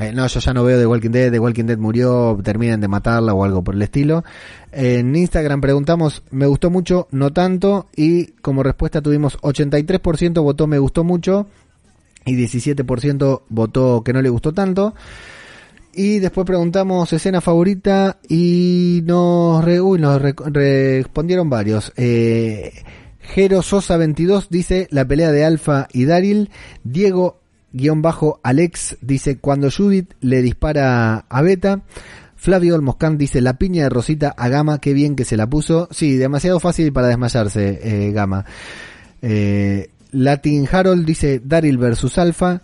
[0.00, 2.86] Eh, no, yo ya no veo The Walking Dead, The Walking Dead murió, terminen de
[2.86, 4.22] matarla o algo por el estilo.
[4.70, 10.78] En Instagram preguntamos, me gustó mucho, no tanto, y como respuesta tuvimos 83% votó me
[10.78, 11.48] gustó mucho
[12.24, 14.94] y 17% votó que no le gustó tanto.
[15.92, 21.92] Y después preguntamos escena favorita y nos, nos respondieron varios.
[21.96, 22.72] Eh,
[23.20, 26.50] Jero Sosa 22 dice la pelea de Alfa y Daryl.
[26.84, 27.40] Diego
[27.72, 31.82] guion bajo Alex dice cuando Judith le dispara a Beta.
[32.36, 35.88] Flavio Olmoscán dice la piña de Rosita a Gama, qué bien que se la puso.
[35.90, 38.44] Sí, demasiado fácil para desmayarse, eh, Gama.
[39.20, 42.62] Eh, Latin Harold dice Daryl versus Alfa.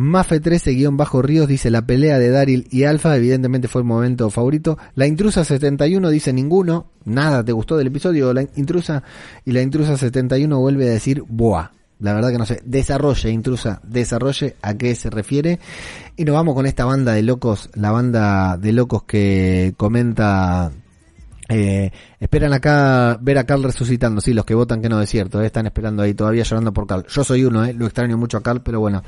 [0.00, 3.84] Mafe 13 guion bajo Ríos dice la pelea de Daryl y Alfa, evidentemente fue el
[3.84, 4.78] momento favorito.
[4.94, 9.02] La intrusa 71 dice ninguno, nada te gustó del episodio, la intrusa,
[9.44, 11.72] y la intrusa 71 vuelve a decir boa.
[11.98, 15.58] La verdad que no sé, desarrolle, intrusa, desarrolle a qué se refiere.
[16.16, 20.70] Y nos vamos con esta banda de locos, la banda de locos que comenta
[21.48, 21.90] eh,
[22.20, 25.46] esperan acá ver a Carl resucitando, sí, los que votan que no es cierto, eh,
[25.46, 27.04] están esperando ahí todavía llorando por Carl.
[27.08, 29.02] Yo soy uno, eh, lo extraño mucho a Carl, pero bueno,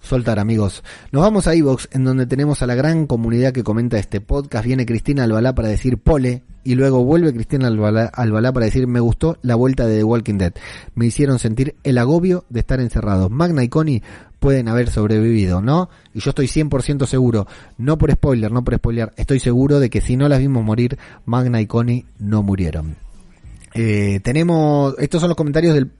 [0.00, 0.82] soltar amigos.
[1.12, 4.64] Nos vamos a Evox, en donde tenemos a la gran comunidad que comenta este podcast.
[4.64, 9.00] Viene Cristina Albalá para decir pole, y luego vuelve Cristina Albalá, Albalá para decir me
[9.00, 10.52] gustó la vuelta de The Walking Dead.
[10.94, 13.30] Me hicieron sentir el agobio de estar encerrados.
[13.30, 14.02] Magna y Connie
[14.38, 15.90] pueden haber sobrevivido, ¿no?
[16.14, 17.46] Y yo estoy 100% seguro,
[17.78, 20.98] no por spoiler, no por spoiler, estoy seguro de que si no las vimos morir,
[21.26, 22.96] Magna y Connie no murieron.
[23.74, 25.92] Eh, tenemos, estos son los comentarios del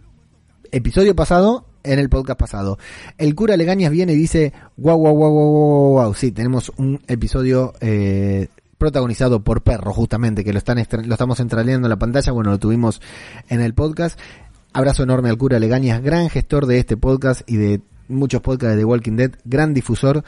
[0.72, 2.78] episodio pasado en el podcast pasado.
[3.18, 7.72] El cura Legañas viene y dice, guau, guau, guau, guau, guau, Sí, tenemos un episodio
[7.80, 12.32] eh, protagonizado por Perro, justamente, que lo, están lo estamos entraleando en la pantalla.
[12.32, 13.00] Bueno, lo tuvimos
[13.48, 14.18] en el podcast.
[14.72, 18.80] Abrazo enorme al cura Legañas, gran gestor de este podcast y de muchos podcasts de
[18.80, 20.24] The Walking Dead, gran difusor.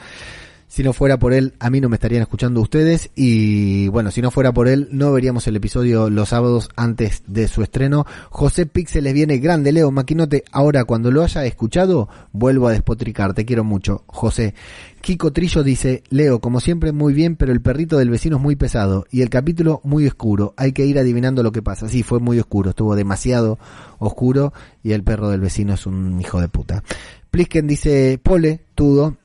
[0.73, 3.11] Si no fuera por él, a mí no me estarían escuchando ustedes.
[3.13, 7.47] Y bueno, si no fuera por él, no veríamos el episodio los sábados antes de
[7.47, 8.07] su estreno.
[8.31, 10.43] José Píxeles viene grande, Leo Maquinote.
[10.51, 13.35] Ahora, cuando lo haya escuchado, vuelvo a despotricar.
[13.35, 14.55] Te quiero mucho, José.
[15.01, 18.55] Kiko Trillo dice, Leo, como siempre, muy bien, pero el perrito del vecino es muy
[18.55, 19.05] pesado.
[19.11, 20.55] Y el capítulo muy oscuro.
[20.57, 21.87] Hay que ir adivinando lo que pasa.
[21.87, 22.71] Sí, fue muy oscuro.
[22.71, 23.59] Estuvo demasiado
[23.99, 24.53] oscuro.
[24.81, 26.83] Y el perro del vecino es un hijo de puta.
[27.29, 29.17] Plisken dice, Pole, Tudo,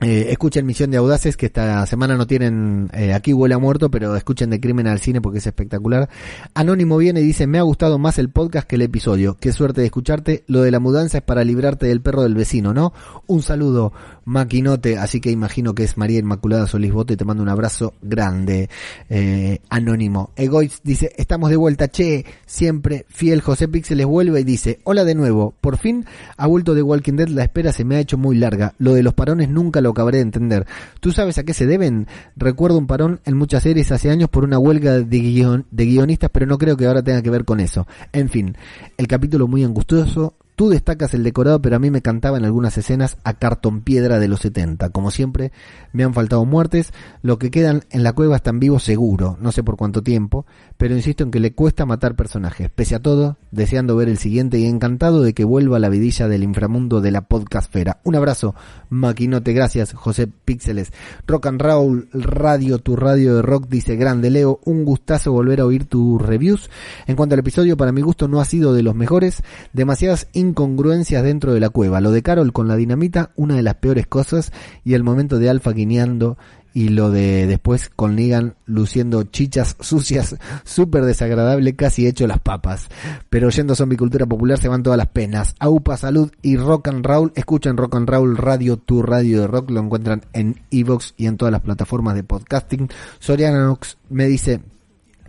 [0.00, 3.90] eh, escuchen Misión de Audaces, que esta semana no tienen, eh, aquí huele a muerto,
[3.90, 6.08] pero escuchen de Crimen al Cine porque es espectacular.
[6.54, 9.36] Anónimo viene y dice, me ha gustado más el podcast que el episodio.
[9.40, 10.44] Qué suerte de escucharte.
[10.46, 12.92] Lo de la mudanza es para librarte del perro del vecino, ¿no?
[13.26, 13.92] Un saludo,
[14.24, 18.70] maquinote, así que imagino que es María Inmaculada Solís Bote, te mando un abrazo grande.
[19.10, 20.30] Eh, anónimo.
[20.36, 23.40] Egoitz dice, estamos de vuelta, che, siempre fiel.
[23.40, 25.54] José Pixel les vuelve y dice, hola de nuevo.
[25.60, 26.04] Por fin
[26.36, 28.74] ha vuelto de Walking Dead, la espera se me ha hecho muy larga.
[28.78, 30.66] Lo de los parones nunca lo acabaré de entender.
[31.00, 32.06] ¿Tú sabes a qué se deben?
[32.36, 36.46] Recuerdo un parón en muchas series hace años por una huelga de, de guionistas, pero
[36.46, 37.86] no creo que ahora tenga que ver con eso.
[38.12, 38.56] En fin,
[38.96, 42.76] el capítulo muy angustioso, Tú destacas el decorado, pero a mí me cantaba en algunas
[42.76, 44.90] escenas a cartón piedra de los 70.
[44.90, 45.52] Como siempre,
[45.92, 46.92] me han faltado muertes.
[47.22, 50.46] Lo que quedan en la cueva están vivos seguro, no sé por cuánto tiempo,
[50.76, 52.70] pero insisto en que le cuesta matar personajes.
[52.70, 56.42] Pese a todo, deseando ver el siguiente y encantado de que vuelva la vidilla del
[56.42, 58.00] inframundo de la podcastfera.
[58.02, 58.56] Un abrazo,
[58.90, 60.92] maquinote, gracias, José Píxeles.
[61.28, 64.58] Rock and Roll Radio, tu radio de rock, dice grande Leo.
[64.64, 66.68] Un gustazo volver a oír tus reviews.
[67.06, 69.44] En cuanto al episodio, para mi gusto no ha sido de los mejores.
[69.72, 72.00] Demasiadas incongruencias dentro de la cueva.
[72.00, 74.52] Lo de Carol con la dinamita, una de las peores cosas,
[74.84, 76.36] y el momento de Alfa guineando
[76.74, 82.88] y lo de después con Negan luciendo chichas sucias, súper desagradable, casi hecho las papas.
[83.30, 85.54] Pero oyendo zombie cultura popular se van todas las penas.
[85.58, 89.70] AUPA Salud y Rock and Roll, escuchen Rock and Roll Radio, tu radio de rock,
[89.70, 92.88] lo encuentran en Evox y en todas las plataformas de podcasting.
[93.18, 94.60] Sorianox me dice,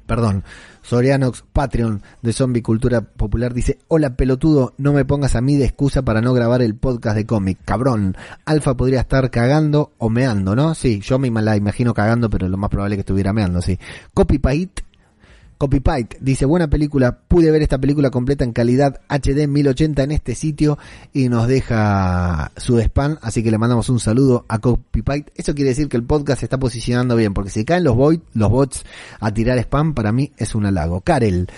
[0.05, 0.43] perdón,
[0.89, 5.65] Sorianox, Patreon de Zombie Cultura Popular, dice, hola pelotudo, no me pongas a mí de
[5.65, 8.17] excusa para no grabar el podcast de cómic, cabrón.
[8.43, 10.73] Alfa podría estar cagando o meando, ¿no?
[10.73, 13.77] Sí, yo me la imagino cagando, pero lo más probable es que estuviera meando, sí.
[14.15, 14.83] Copypite
[15.59, 20.33] Copypite dice, buena película, pude ver esta película completa en calidad HD 1080 en este
[20.33, 20.77] sitio
[21.11, 25.33] y nos deja su spam, así que le mandamos un saludo a Copypite.
[25.35, 27.97] Eso quiere decir que el podcast se está posicionando bien, porque si caen los,
[28.33, 28.85] los bots
[29.19, 31.01] a tirar spam, para mí es un halago.
[31.01, 31.49] Karel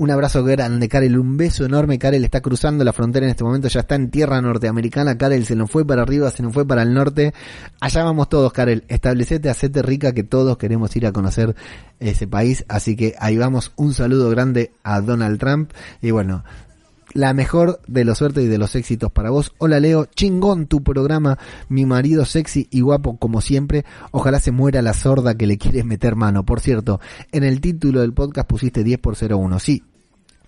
[0.00, 1.18] un abrazo grande, Karel.
[1.18, 1.98] Un beso enorme.
[1.98, 3.68] Karel está cruzando la frontera en este momento.
[3.68, 5.18] Ya está en tierra norteamericana.
[5.18, 7.34] Karel se nos fue para arriba, se nos fue para el norte.
[7.80, 8.84] Allá vamos todos, Karel.
[8.88, 11.54] Establecete, hacete rica que todos queremos ir a conocer
[11.98, 12.64] ese país.
[12.66, 13.72] Así que ahí vamos.
[13.76, 15.70] Un saludo grande a Donald Trump.
[16.00, 16.44] Y bueno,
[17.12, 19.52] la mejor de los suertes y de los éxitos para vos.
[19.58, 21.38] Hola Leo, chingón tu programa,
[21.68, 23.84] mi marido sexy y guapo como siempre.
[24.12, 26.44] Ojalá se muera la sorda que le quieres meter mano.
[26.44, 27.00] Por cierto,
[27.32, 29.58] en el título del podcast pusiste 10 por 01.
[29.58, 29.82] Sí,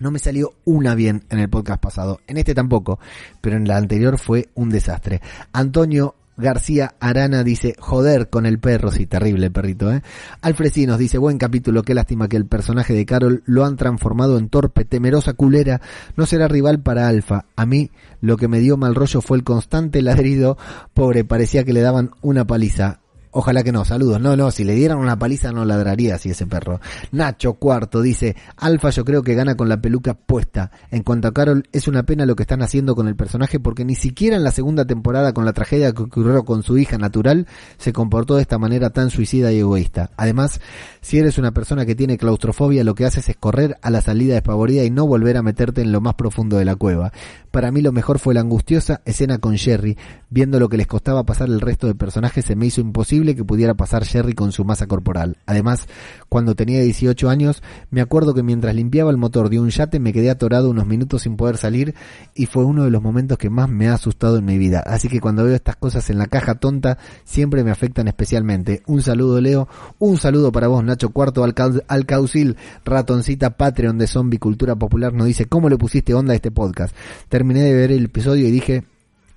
[0.02, 2.20] no me salió una bien en el podcast pasado.
[2.26, 2.98] En este tampoco,
[3.40, 5.22] pero en la anterior fue un desastre.
[5.52, 10.02] Antonio García Arana dice, joder con el perro, sí, terrible perrito, ¿eh?
[10.40, 14.48] Alfresinos dice, buen capítulo, qué lástima que el personaje de Carol lo han transformado en
[14.48, 15.80] torpe, temerosa culera,
[16.16, 17.44] no será rival para Alfa.
[17.54, 17.90] A mí
[18.20, 20.56] lo que me dio mal rollo fue el constante ladrido,
[20.94, 23.01] pobre, parecía que le daban una paliza.
[23.34, 24.20] Ojalá que no, saludos.
[24.20, 26.80] No, no, si le dieran una paliza no ladraría así ese perro.
[27.12, 30.70] Nacho Cuarto dice, Alfa yo creo que gana con la peluca puesta.
[30.90, 33.86] En cuanto a Carol, es una pena lo que están haciendo con el personaje porque
[33.86, 37.46] ni siquiera en la segunda temporada con la tragedia que ocurrió con su hija natural
[37.78, 40.10] se comportó de esta manera tan suicida y egoísta.
[40.18, 40.60] Además,
[41.00, 44.34] si eres una persona que tiene claustrofobia, lo que haces es correr a la salida
[44.34, 47.12] despavorida y no volver a meterte en lo más profundo de la cueva.
[47.50, 49.96] Para mí lo mejor fue la angustiosa escena con Jerry.
[50.30, 53.44] Viendo lo que les costaba pasar el resto de personajes, se me hizo imposible que
[53.44, 55.38] pudiera pasar Jerry con su masa corporal.
[55.46, 55.86] Además,
[56.28, 60.12] cuando tenía 18 años, me acuerdo que mientras limpiaba el motor de un yate me
[60.12, 61.94] quedé atorado unos minutos sin poder salir
[62.34, 64.80] y fue uno de los momentos que más me ha asustado en mi vida.
[64.80, 68.82] Así que cuando veo estas cosas en la caja tonta, siempre me afectan especialmente.
[68.86, 69.68] Un saludo Leo,
[69.98, 71.54] un saludo para vos Nacho Cuarto, al,
[71.88, 76.36] al Caucil, ratoncita Patreon de Zombie Cultura Popular, nos dice, ¿cómo le pusiste onda a
[76.36, 76.94] este podcast?
[77.28, 78.84] terminé de ver el episodio y dije,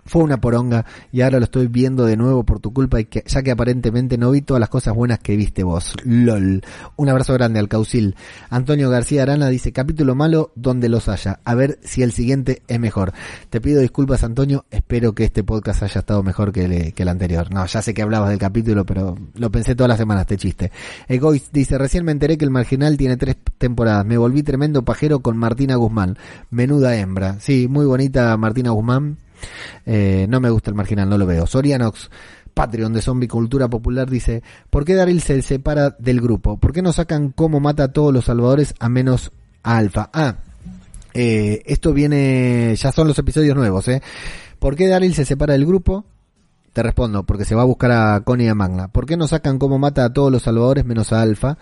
[0.05, 3.23] fue una poronga y ahora lo estoy viendo de nuevo por tu culpa y que,
[3.25, 5.93] ya que aparentemente no vi todas las cosas buenas que viste vos.
[6.03, 6.63] LOL.
[6.95, 8.15] Un abrazo grande al Caucil.
[8.49, 11.39] Antonio García Arana dice capítulo malo donde los haya.
[11.43, 13.13] A ver si el siguiente es mejor.
[13.49, 17.09] Te pido disculpas Antonio, espero que este podcast haya estado mejor que el, que el
[17.09, 17.51] anterior.
[17.51, 20.71] No, ya sé que hablabas del capítulo, pero lo pensé todas las semanas, este chiste.
[21.07, 24.05] Egoist dice recién me enteré que el marginal tiene tres temporadas.
[24.05, 26.17] Me volví tremendo pajero con Martina Guzmán.
[26.51, 27.39] Menuda hembra.
[27.39, 29.24] Sí, muy bonita Martina Guzmán
[29.85, 31.47] eh, no me gusta el marginal, no lo veo.
[31.47, 32.09] Sorianox,
[32.53, 36.57] Patreon de Zombie Cultura Popular dice, ¿por qué Daryl se separa del grupo?
[36.57, 39.31] ¿Por qué no sacan cómo mata a todos los salvadores a menos
[39.61, 40.09] a Alfa?
[40.13, 40.37] Ah,
[41.13, 44.01] eh, esto viene, ya son los episodios nuevos, ¿eh?
[44.59, 46.05] ¿Por qué Daryl se separa del grupo?
[46.73, 48.87] Te respondo, porque se va a buscar a Connie y a Magna.
[48.89, 51.57] ¿Por qué no sacan cómo mata a todos los salvadores menos a Alfa?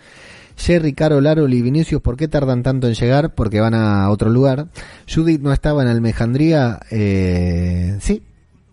[0.57, 3.33] Jerry, Carol, Arol y Vinicius, ¿por qué tardan tanto en llegar?
[3.33, 4.67] Porque van a otro lugar.
[5.13, 8.23] Judith no estaba en Almejandría, eh, sí.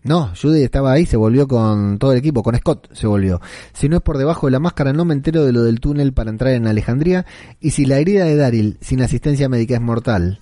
[0.03, 3.41] No, Judith estaba ahí, se volvió con todo el equipo, con Scott se volvió.
[3.75, 6.15] Si no es por debajo de la máscara, no me entero de lo del túnel
[6.15, 7.27] para entrar en Alejandría.
[7.61, 10.39] Y si la herida de Daryl sin asistencia médica es mortal,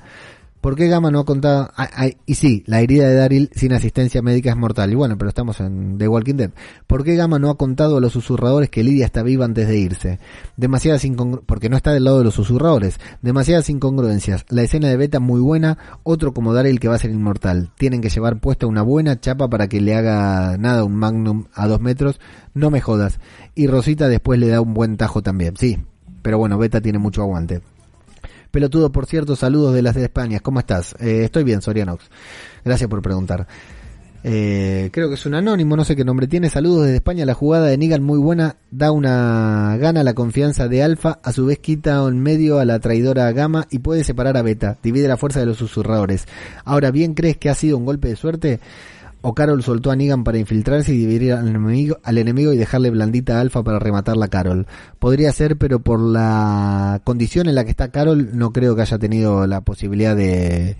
[0.60, 1.70] ¿Por qué Gama no ha contado?
[2.26, 4.90] y sí, la herida de Daryl sin asistencia médica es mortal.
[4.90, 6.50] Y bueno, pero estamos en The Walking Dead.
[6.86, 9.78] ¿Por qué Gama no ha contado a los susurradores que Lidia está viva antes de
[9.78, 10.18] irse?
[10.56, 12.98] Demasiadas incongruencias, porque no está del lado de los susurradores.
[13.22, 14.46] Demasiadas incongruencias.
[14.48, 17.70] La escena de Beta muy buena, otro como Daryl que va a ser inmortal.
[17.78, 21.68] Tienen que llevar puesta una buena chapa para que le haga nada un Magnum a
[21.68, 22.18] dos metros.
[22.54, 23.20] No me jodas.
[23.54, 25.56] Y Rosita después le da un buen tajo también.
[25.56, 25.78] Sí,
[26.22, 27.60] pero bueno, Beta tiene mucho aguante.
[28.50, 30.40] Pelotudo, por cierto, saludos de las de España.
[30.40, 30.94] ¿Cómo estás?
[31.00, 32.04] Eh, estoy bien, Sorianox.
[32.64, 33.46] Gracias por preguntar.
[34.24, 36.50] Eh, creo que es un anónimo, no sé qué nombre tiene.
[36.50, 37.24] Saludos desde España.
[37.24, 38.56] La jugada de Nigan muy buena.
[38.70, 41.20] Da una gana la confianza de Alfa.
[41.22, 44.78] A su vez quita en medio a la traidora Gama y puede separar a Beta.
[44.82, 46.26] Divide la fuerza de los susurradores.
[46.64, 48.60] Ahora, ¿bien crees que ha sido un golpe de suerte?
[49.20, 52.90] O Carol soltó a Negan para infiltrarse y dividir al enemigo, al enemigo y dejarle
[52.90, 54.66] blandita a Alpha para rematarla a Carol.
[54.98, 58.98] Podría ser, pero por la condición en la que está Carol, no creo que haya
[58.98, 60.76] tenido la posibilidad de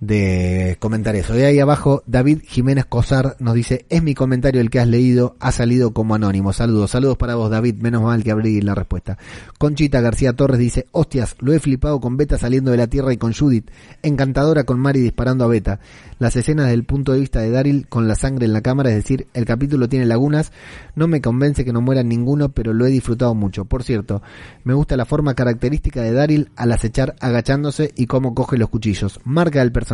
[0.00, 1.32] de comentar eso.
[1.32, 5.36] De ahí abajo, David Jiménez Cosar nos dice, es mi comentario el que has leído,
[5.40, 6.52] ha salido como anónimo.
[6.52, 9.16] Saludos, saludos para vos David, menos mal que abrí la respuesta.
[9.58, 13.16] Conchita García Torres dice, hostias, lo he flipado con Beta saliendo de la Tierra y
[13.16, 13.70] con Judith,
[14.02, 15.80] encantadora con Mari disparando a Beta.
[16.18, 18.96] Las escenas del punto de vista de Daryl con la sangre en la cámara, es
[18.96, 20.52] decir, el capítulo tiene lagunas,
[20.94, 23.64] no me convence que no muera ninguno, pero lo he disfrutado mucho.
[23.64, 24.22] Por cierto,
[24.64, 29.20] me gusta la forma característica de Daryl al acechar agachándose y cómo coge los cuchillos.
[29.24, 29.85] Marca el personaje.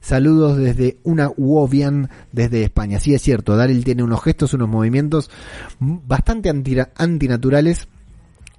[0.00, 3.00] Saludos desde una Wovian desde España.
[3.00, 5.30] Sí es cierto, Daryl tiene unos gestos, unos movimientos
[5.78, 7.88] bastante antinaturales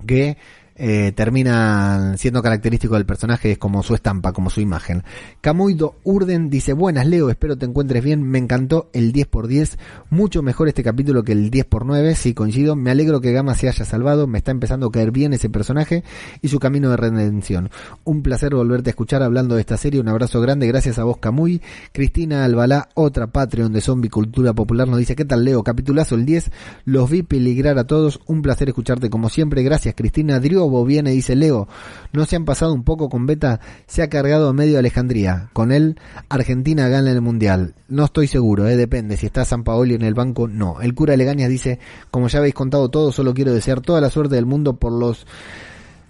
[0.05, 0.37] que
[0.79, 5.03] eh, termina siendo característico del personaje, es como su estampa, como su imagen.
[5.41, 9.77] Camuido Urden dice, buenas Leo, espero te encuentres bien, me encantó el 10x10,
[10.11, 13.85] mucho mejor este capítulo que el 10x9, sí coincido, me alegro que Gama se haya
[13.85, 16.03] salvado, me está empezando a caer bien ese personaje
[16.41, 17.69] y su camino de redención.
[18.03, 21.17] Un placer volverte a escuchar hablando de esta serie, un abrazo grande, gracias a vos
[21.17, 21.61] Camuy.
[21.91, 25.63] Cristina Albalá, otra Patreon de Zombie Cultura Popular, nos dice, ¿qué tal Leo?
[25.63, 26.51] Capitulazo el 10,
[26.85, 30.39] los vi peligrar a todos, un placer escucharte como siempre, gracias Cristina
[30.85, 31.67] Viene dice, Leo,
[32.13, 33.59] ¿no se han pasado un poco con Beta?
[33.87, 35.49] Se ha cargado medio de Alejandría.
[35.53, 35.99] Con él,
[36.29, 37.75] Argentina gana el Mundial.
[37.87, 39.17] No estoy seguro, eh, depende.
[39.17, 40.81] Si está San Paoli en el banco, no.
[40.81, 41.79] El cura Legañas dice,
[42.11, 45.25] como ya habéis contado todo, solo quiero desear toda la suerte del mundo por los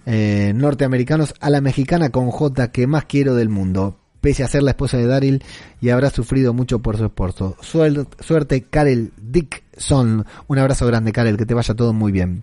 [0.06, 4.62] eh, norteamericanos a la mexicana con J que más quiero del mundo pese a ser
[4.62, 5.44] la esposa de Daryl
[5.80, 7.56] y habrá sufrido mucho por su esposo.
[7.60, 10.26] Suerte, suerte Karel Dickson.
[10.46, 12.42] Un abrazo grande, Karel, que te vaya todo muy bien.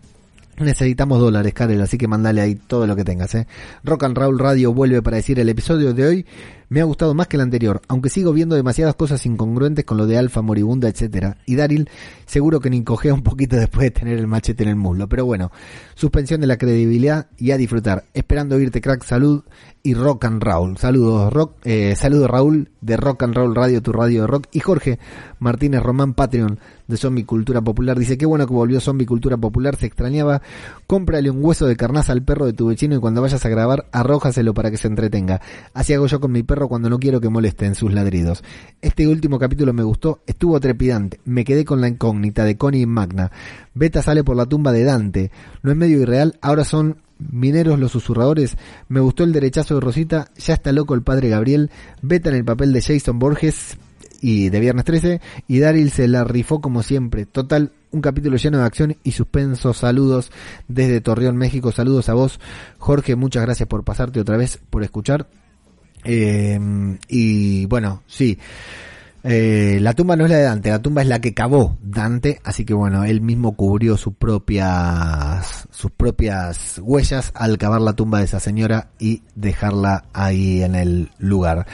[0.57, 3.36] Necesitamos dólares, Karel, así que mandale ahí todo lo que tengas.
[3.36, 3.48] ¿eh?
[3.84, 6.26] Rock and Roll Radio vuelve para decir el episodio de hoy
[6.70, 10.08] me ha gustado más que el anterior, aunque sigo viendo demasiadas cosas incongruentes con lo
[10.08, 11.38] de Alfa, Moribunda, etcétera.
[11.46, 11.90] Y Daryl
[12.26, 15.08] seguro que ni cogea un poquito después de tener el machete en el muslo.
[15.08, 15.52] Pero bueno,
[15.96, 18.06] suspensión de la credibilidad y a disfrutar.
[18.14, 19.44] Esperando oírte, crack, salud
[19.84, 20.78] y rock and roll.
[20.78, 24.48] Saludos, rock, eh, saludos Raúl de Rock and Roll Radio, tu radio de rock.
[24.52, 25.00] Y Jorge
[25.40, 27.98] Martínez Román Patreon de Zombie Cultura Popular.
[27.98, 30.42] Dice, qué bueno que volvió Zombie Cultura Popular, se extrañaba.
[30.88, 33.86] Cómprale un hueso de carnaza al perro de tu vecino y cuando vayas a grabar,
[33.92, 35.42] arrójaselo para que se entretenga.
[35.74, 38.44] Así hago yo con mi perro cuando no quiero que moleste en sus ladridos.
[38.82, 41.19] Este último capítulo me gustó, estuvo trepidante.
[41.26, 43.32] Me quedé con la incógnita de Connie y Magna.
[43.73, 45.32] Beta sale por la tumba de Dante.
[45.61, 48.57] No es medio irreal, ahora son Mineros los susurradores,
[48.90, 51.72] me gustó el derechazo de Rosita, ya está loco el padre Gabriel,
[52.02, 53.77] Beta en el papel de Jason Borges,
[54.22, 57.27] y de Viernes 13 y Daryl se la rifó como siempre.
[57.27, 59.73] Total, un capítulo lleno de acción y suspenso.
[59.73, 60.32] Saludos
[60.68, 61.72] desde Torreón, México.
[61.72, 62.40] Saludos a vos,
[62.80, 63.15] Jorge.
[63.15, 65.27] Muchas gracias por pasarte otra vez, por escuchar.
[66.06, 66.60] Eh,
[67.07, 68.38] y bueno, sí.
[69.27, 72.40] Eh, la tumba no es la de Dante, la tumba es la que cavó Dante,
[72.44, 78.19] así que bueno, él mismo cubrió sus propias, sus propias huellas al cavar la tumba
[78.19, 81.65] de esa señora y dejarla ahí en el lugar.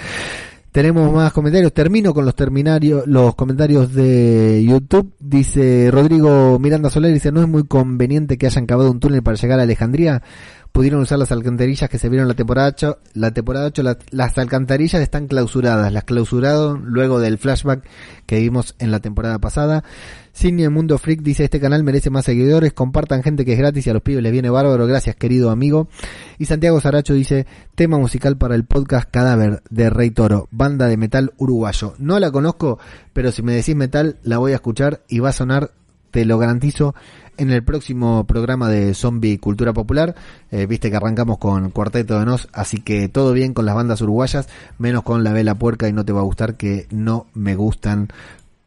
[0.72, 1.74] Tenemos más comentarios.
[1.74, 5.14] Termino con los terminarios, los comentarios de YouTube.
[5.20, 9.36] Dice Rodrigo Miranda Soler, dice, no es muy conveniente que hayan cavado un túnel para
[9.36, 10.22] llegar a Alejandría
[10.72, 13.00] pudieron usar las alcantarillas que se vieron la temporada 8.
[13.14, 17.88] La temporada 8 las alcantarillas están clausuradas, las clausuraron luego del flashback
[18.26, 19.84] que vimos en la temporada pasada.
[20.34, 23.90] Cine Mundo Freak dice este canal merece más seguidores, compartan gente que es gratis y
[23.90, 25.90] a los pibes les viene bárbaro, gracias querido amigo.
[26.40, 27.46] Y Santiago Saracho dice
[27.76, 31.96] tema musical para el podcast Cadáver de Rey Toro, banda de metal uruguayo.
[31.98, 32.80] No la conozco,
[33.12, 35.72] pero si me decís metal la voy a escuchar y va a sonar,
[36.12, 36.94] te lo garantizo,
[37.38, 40.14] en el próximo programa de Zombie Cultura Popular.
[40.52, 44.02] Eh, viste que arrancamos con Cuarteto de Nos, así que todo bien con las bandas
[44.02, 44.48] uruguayas,
[44.78, 48.10] menos con La Vela Puerca y no te va a gustar que no me gustan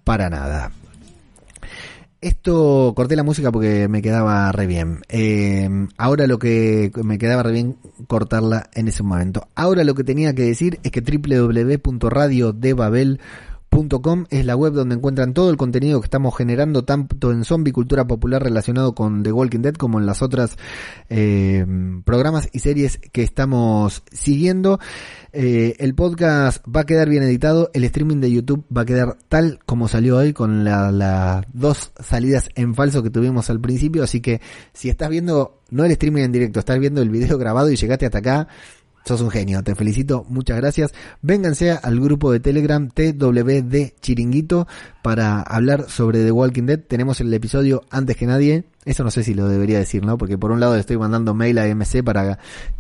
[0.02, 0.72] para nada.
[2.20, 5.02] Esto corté la música porque me quedaba re bien.
[5.10, 5.68] Eh,
[5.98, 7.76] ahora lo que me quedaba re bien
[8.08, 9.46] cortarla en ese momento.
[9.54, 13.18] Ahora lo que tenía que decir es que www.radiodebabel.com
[14.30, 18.06] es la web donde encuentran todo el contenido que estamos generando tanto en zombie cultura
[18.06, 20.56] popular relacionado con The Walking Dead como en las otras
[21.10, 21.66] eh,
[22.04, 24.78] programas y series que estamos siguiendo.
[25.32, 29.18] Eh, el podcast va a quedar bien editado, el streaming de YouTube va a quedar
[29.28, 34.20] tal como salió hoy con las dos salidas en falso que tuvimos al principio, así
[34.20, 34.40] que
[34.72, 38.06] si estás viendo no el streaming en directo, estás viendo el video grabado y llegaste
[38.06, 38.48] hasta acá,
[39.04, 40.94] Sos un genio, te felicito, muchas gracias.
[41.20, 44.66] Vénganse al grupo de Telegram TWD Chiringuito
[45.02, 46.80] para hablar sobre The Walking Dead.
[46.80, 48.64] Tenemos el episodio antes que nadie.
[48.86, 50.16] Eso no sé si lo debería decir, ¿no?
[50.16, 52.38] Porque por un lado le estoy mandando mail a MC para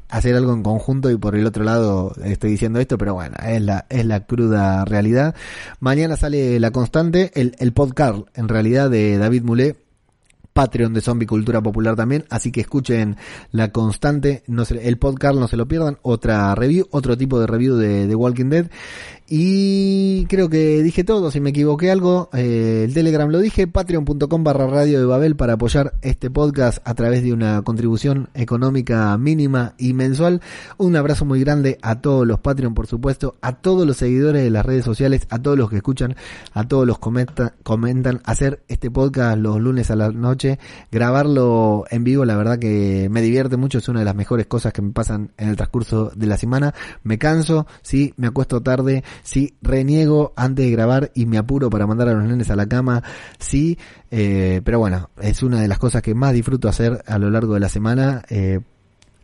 [0.08, 3.60] hacer algo en conjunto y por el otro lado estoy diciendo esto, pero bueno, es
[3.60, 5.34] la, es la cruda realidad.
[5.80, 9.83] Mañana sale La Constante, el, el podcast en realidad de David Moulet
[10.54, 13.16] Patreon de Zombie Cultura Popular también, así que escuchen
[13.50, 17.46] la constante, no se, el podcast no se lo pierdan, otra review, otro tipo de
[17.46, 18.70] review de, de Walking Dead
[19.26, 24.44] y creo que dije todo, si me equivoqué algo, eh, el Telegram lo dije, patreon.com
[24.44, 29.74] barra radio de Babel para apoyar este podcast a través de una contribución económica mínima
[29.78, 30.42] y mensual.
[30.76, 34.50] Un abrazo muy grande a todos los Patreon, por supuesto, a todos los seguidores de
[34.50, 36.16] las redes sociales, a todos los que escuchan,
[36.52, 40.58] a todos los comenta, comentan, hacer este podcast los lunes a la noche,
[40.92, 44.74] grabarlo en vivo, la verdad que me divierte mucho, es una de las mejores cosas
[44.74, 46.74] que me pasan en el transcurso de la semana.
[47.02, 51.86] Me canso, sí, me acuesto tarde, sí, reniego antes de grabar y me apuro para
[51.86, 53.02] mandar a los nenes a la cama,
[53.38, 53.78] sí,
[54.10, 57.54] eh, pero bueno, es una de las cosas que más disfruto hacer a lo largo
[57.54, 58.22] de la semana.
[58.28, 58.60] Eh,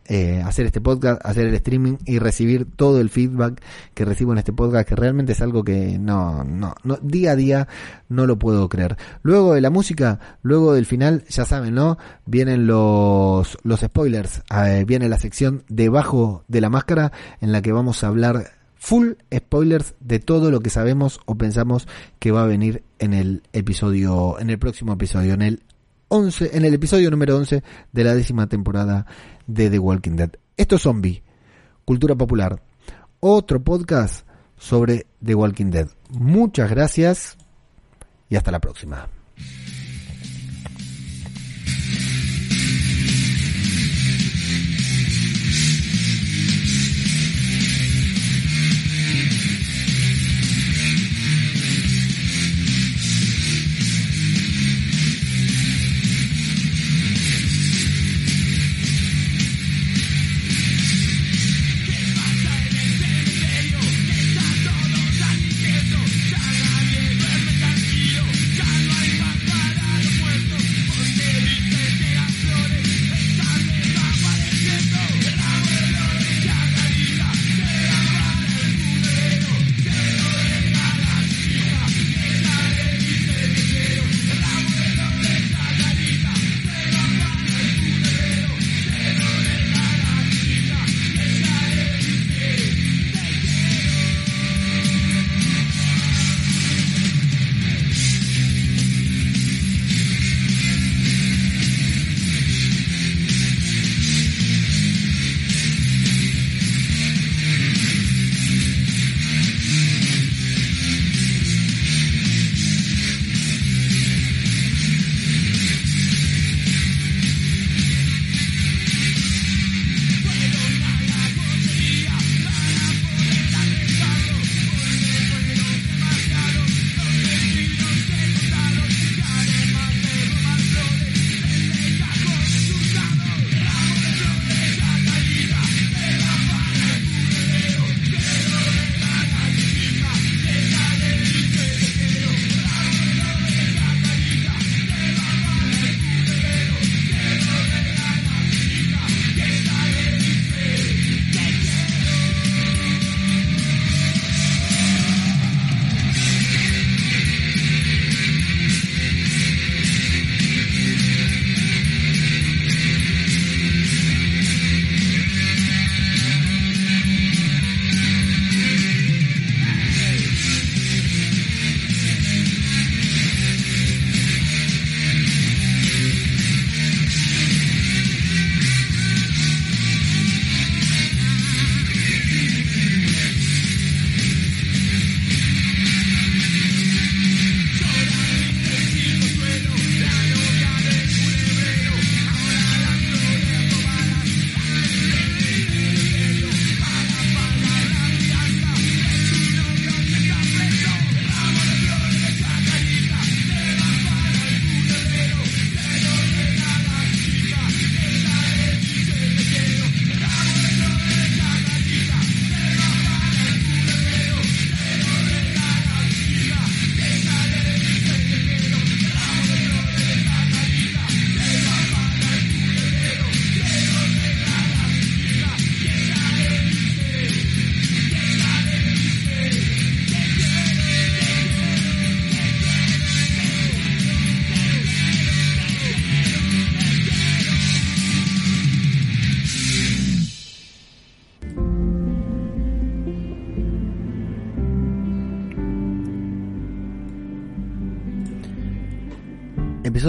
[0.05, 3.61] eh, hacer este podcast, hacer el streaming y recibir todo el feedback
[3.93, 7.35] que recibo en este podcast, que realmente es algo que no, no, no, día a
[7.37, 7.67] día
[8.09, 8.97] no lo puedo creer.
[9.21, 11.97] Luego de la música, luego del final, ya saben, ¿no?
[12.25, 14.41] Vienen los, los spoilers,
[14.85, 19.93] viene la sección debajo de la máscara en la que vamos a hablar full spoilers
[19.99, 21.87] de todo lo que sabemos o pensamos
[22.17, 25.63] que va a venir en el episodio, en el próximo episodio, en el
[26.07, 29.05] 11, en el episodio número 11 de la décima temporada
[29.45, 30.31] de The Walking Dead.
[30.57, 31.21] Esto es Zombie,
[31.85, 32.59] Cultura Popular,
[33.19, 34.25] otro podcast
[34.57, 35.87] sobre The Walking Dead.
[36.09, 37.37] Muchas gracias
[38.29, 39.07] y hasta la próxima.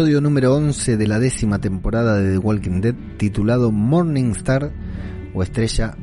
[0.03, 4.73] Episodio número 11 de la décima temporada de The Walking Dead titulado Morning Star
[5.33, 5.95] o Estrella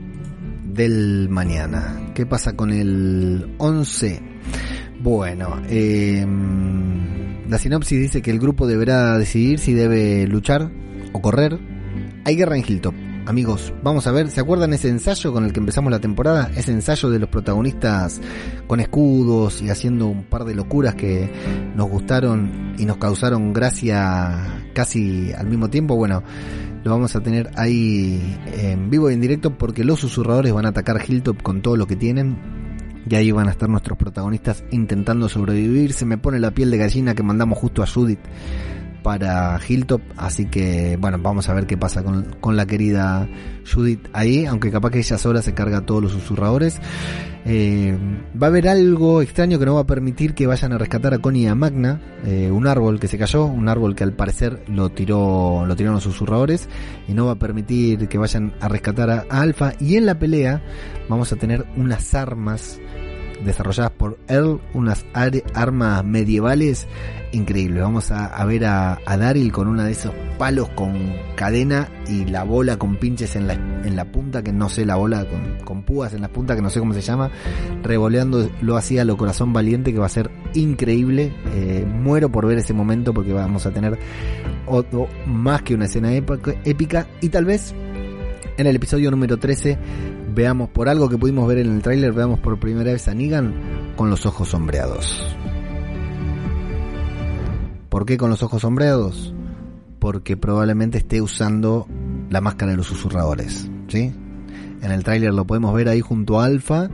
[0.63, 2.13] del Mañana.
[2.15, 4.21] ¿Qué pasa con el 11?
[5.01, 6.25] Bueno, eh,
[7.49, 10.71] la sinopsis dice que el grupo deberá decidir si debe luchar
[11.11, 11.59] o correr.
[12.23, 15.59] Hay guerra en Hilltop amigos, vamos a ver, ¿se acuerdan ese ensayo con el que
[15.59, 16.49] empezamos la temporada?
[16.55, 18.19] Ese ensayo de los protagonistas
[18.65, 21.31] con escudos y haciendo un par de locuras que
[21.75, 25.95] nos gustaron y nos causaron gracia casi al mismo tiempo.
[25.95, 26.23] Bueno,
[26.83, 28.19] lo vamos a tener ahí
[28.57, 31.85] en vivo y en directo porque los susurradores van a atacar Hilltop con todo lo
[31.85, 32.57] que tienen.
[33.07, 35.93] Y ahí van a estar nuestros protagonistas intentando sobrevivir.
[35.93, 38.19] Se me pone la piel de gallina que mandamos justo a Judith
[39.03, 43.27] para Hilltop, así que bueno, vamos a ver qué pasa con, la querida
[43.71, 46.79] Judith ahí, aunque capaz que ella sola se carga a todos los susurradores.
[47.45, 47.97] Eh,
[48.41, 51.19] va a haber algo extraño que no va a permitir que vayan a rescatar a
[51.19, 54.63] Connie y a Magna, eh, un árbol que se cayó, un árbol que al parecer
[54.67, 56.67] lo tiró, lo tiraron los susurradores,
[57.07, 60.19] y no va a permitir que vayan a rescatar a, a Alpha, y en la
[60.19, 60.61] pelea
[61.07, 62.79] vamos a tener unas armas
[63.43, 65.05] desarrolladas por Earl, unas
[65.53, 66.87] armas medievales
[67.31, 67.83] increíbles.
[67.83, 70.93] Vamos a, ver a, Daryl con uno de esos palos con
[71.35, 74.95] cadena y la bola con pinches en la, en la punta, que no sé, la
[74.95, 77.29] bola con, con púas en la punta, que no sé cómo se llama,
[77.83, 81.33] revoleándolo así a lo corazón valiente, que va a ser increíble.
[81.53, 83.97] Eh, muero por ver ese momento porque vamos a tener
[84.65, 87.73] otro, más que una escena épica y tal vez
[88.57, 89.77] en el episodio número 13
[90.33, 93.93] veamos por algo que pudimos ver en el tráiler, veamos por primera vez a Negan
[93.95, 95.35] con los ojos sombreados.
[97.89, 99.33] ¿Por qué con los ojos sombreados?
[99.99, 101.87] Porque probablemente esté usando
[102.29, 104.13] la máscara de los susurradores, ¿sí?
[104.81, 106.89] En el tráiler lo podemos ver ahí junto a Alpha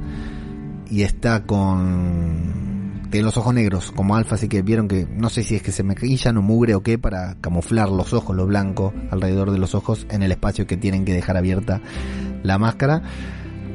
[0.90, 2.66] y está con
[3.12, 5.72] tiene los ojos negros como Alpha, así que vieron que no sé si es que
[5.72, 5.95] se me
[6.34, 10.24] no mugre o qué para camuflar los ojos, lo blanco alrededor de los ojos en
[10.24, 11.82] el espacio que tienen que dejar abierta
[12.46, 13.02] la máscara.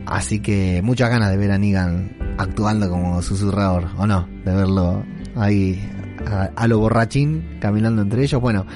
[0.06, 5.04] Así que muchas ganas de ver a Negan actuando como susurrador, o no, de verlo
[5.36, 5.80] ahí
[6.26, 8.40] a, a lo borrachín caminando entre ellos.
[8.40, 8.66] Bueno,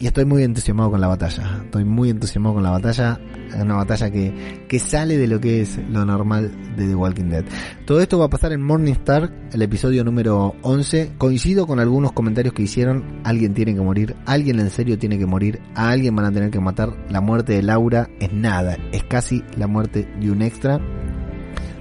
[0.00, 1.60] y estoy muy entusiasmado con la batalla.
[1.64, 3.18] Estoy muy entusiasmado con la batalla.
[3.60, 7.44] Una batalla que, que sale de lo que es lo normal de The Walking Dead.
[7.86, 11.12] Todo esto va a pasar en Morningstar, el episodio número 11.
[11.18, 13.20] Coincido con algunos comentarios que hicieron.
[13.24, 14.14] Alguien tiene que morir.
[14.26, 15.60] Alguien en serio tiene que morir.
[15.74, 16.92] A alguien van a tener que matar.
[17.10, 18.76] La muerte de Laura es nada.
[18.92, 20.80] Es casi la muerte de un extra.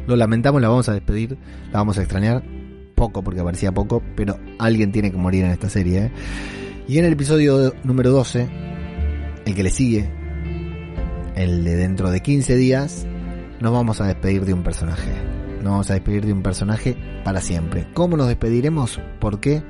[0.08, 1.38] Lo lamentamos, la vamos a despedir.
[1.72, 2.44] La vamos a extrañar.
[2.96, 4.02] Poco porque parecía poco.
[4.16, 6.06] Pero alguien tiene que morir en esta serie.
[6.06, 6.12] ¿eh?
[6.88, 8.48] Y en el episodio número 12,
[9.46, 10.10] el que le sigue,
[11.38, 13.06] el de dentro de 15 días,
[13.62, 15.12] nos vamos a despedir de un personaje.
[15.58, 17.88] Nos vamos a despedir de un personaje para siempre.
[17.94, 19.00] ¿Cómo nos despediremos?
[19.20, 19.62] ¿Por qué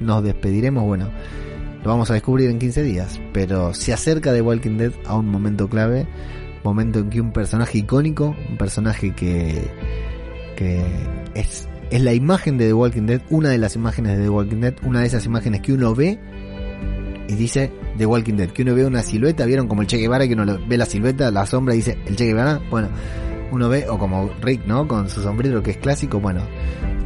[0.00, 0.84] nos despediremos?
[0.84, 1.10] Bueno,
[1.82, 3.20] lo vamos a descubrir en 15 días.
[3.32, 6.06] Pero se acerca de Walking Dead a un momento clave.
[6.64, 9.68] Momento en que un personaje icónico, un personaje que,
[10.56, 10.84] que
[11.34, 14.60] es, es la imagen de The Walking Dead, una de las imágenes de The Walking
[14.60, 16.20] Dead, una de esas imágenes que uno ve
[17.32, 20.26] y dice The Walking Dead, que uno ve una silueta, vieron como el Che Guevara
[20.28, 22.88] que uno ve la silueta, la sombra y dice el Che Guevara, bueno,
[23.50, 24.86] uno ve, o como Rick, ¿no?
[24.86, 26.42] Con su sombrero que es clásico, bueno,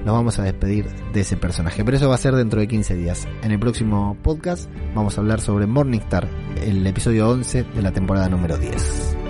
[0.04, 1.84] nos vamos a despedir de ese personaje.
[1.84, 3.26] Pero eso va a ser dentro de 15 días.
[3.42, 6.28] En el próximo podcast vamos a hablar sobre Morningstar,
[6.60, 9.25] el episodio 11 de la temporada número 10.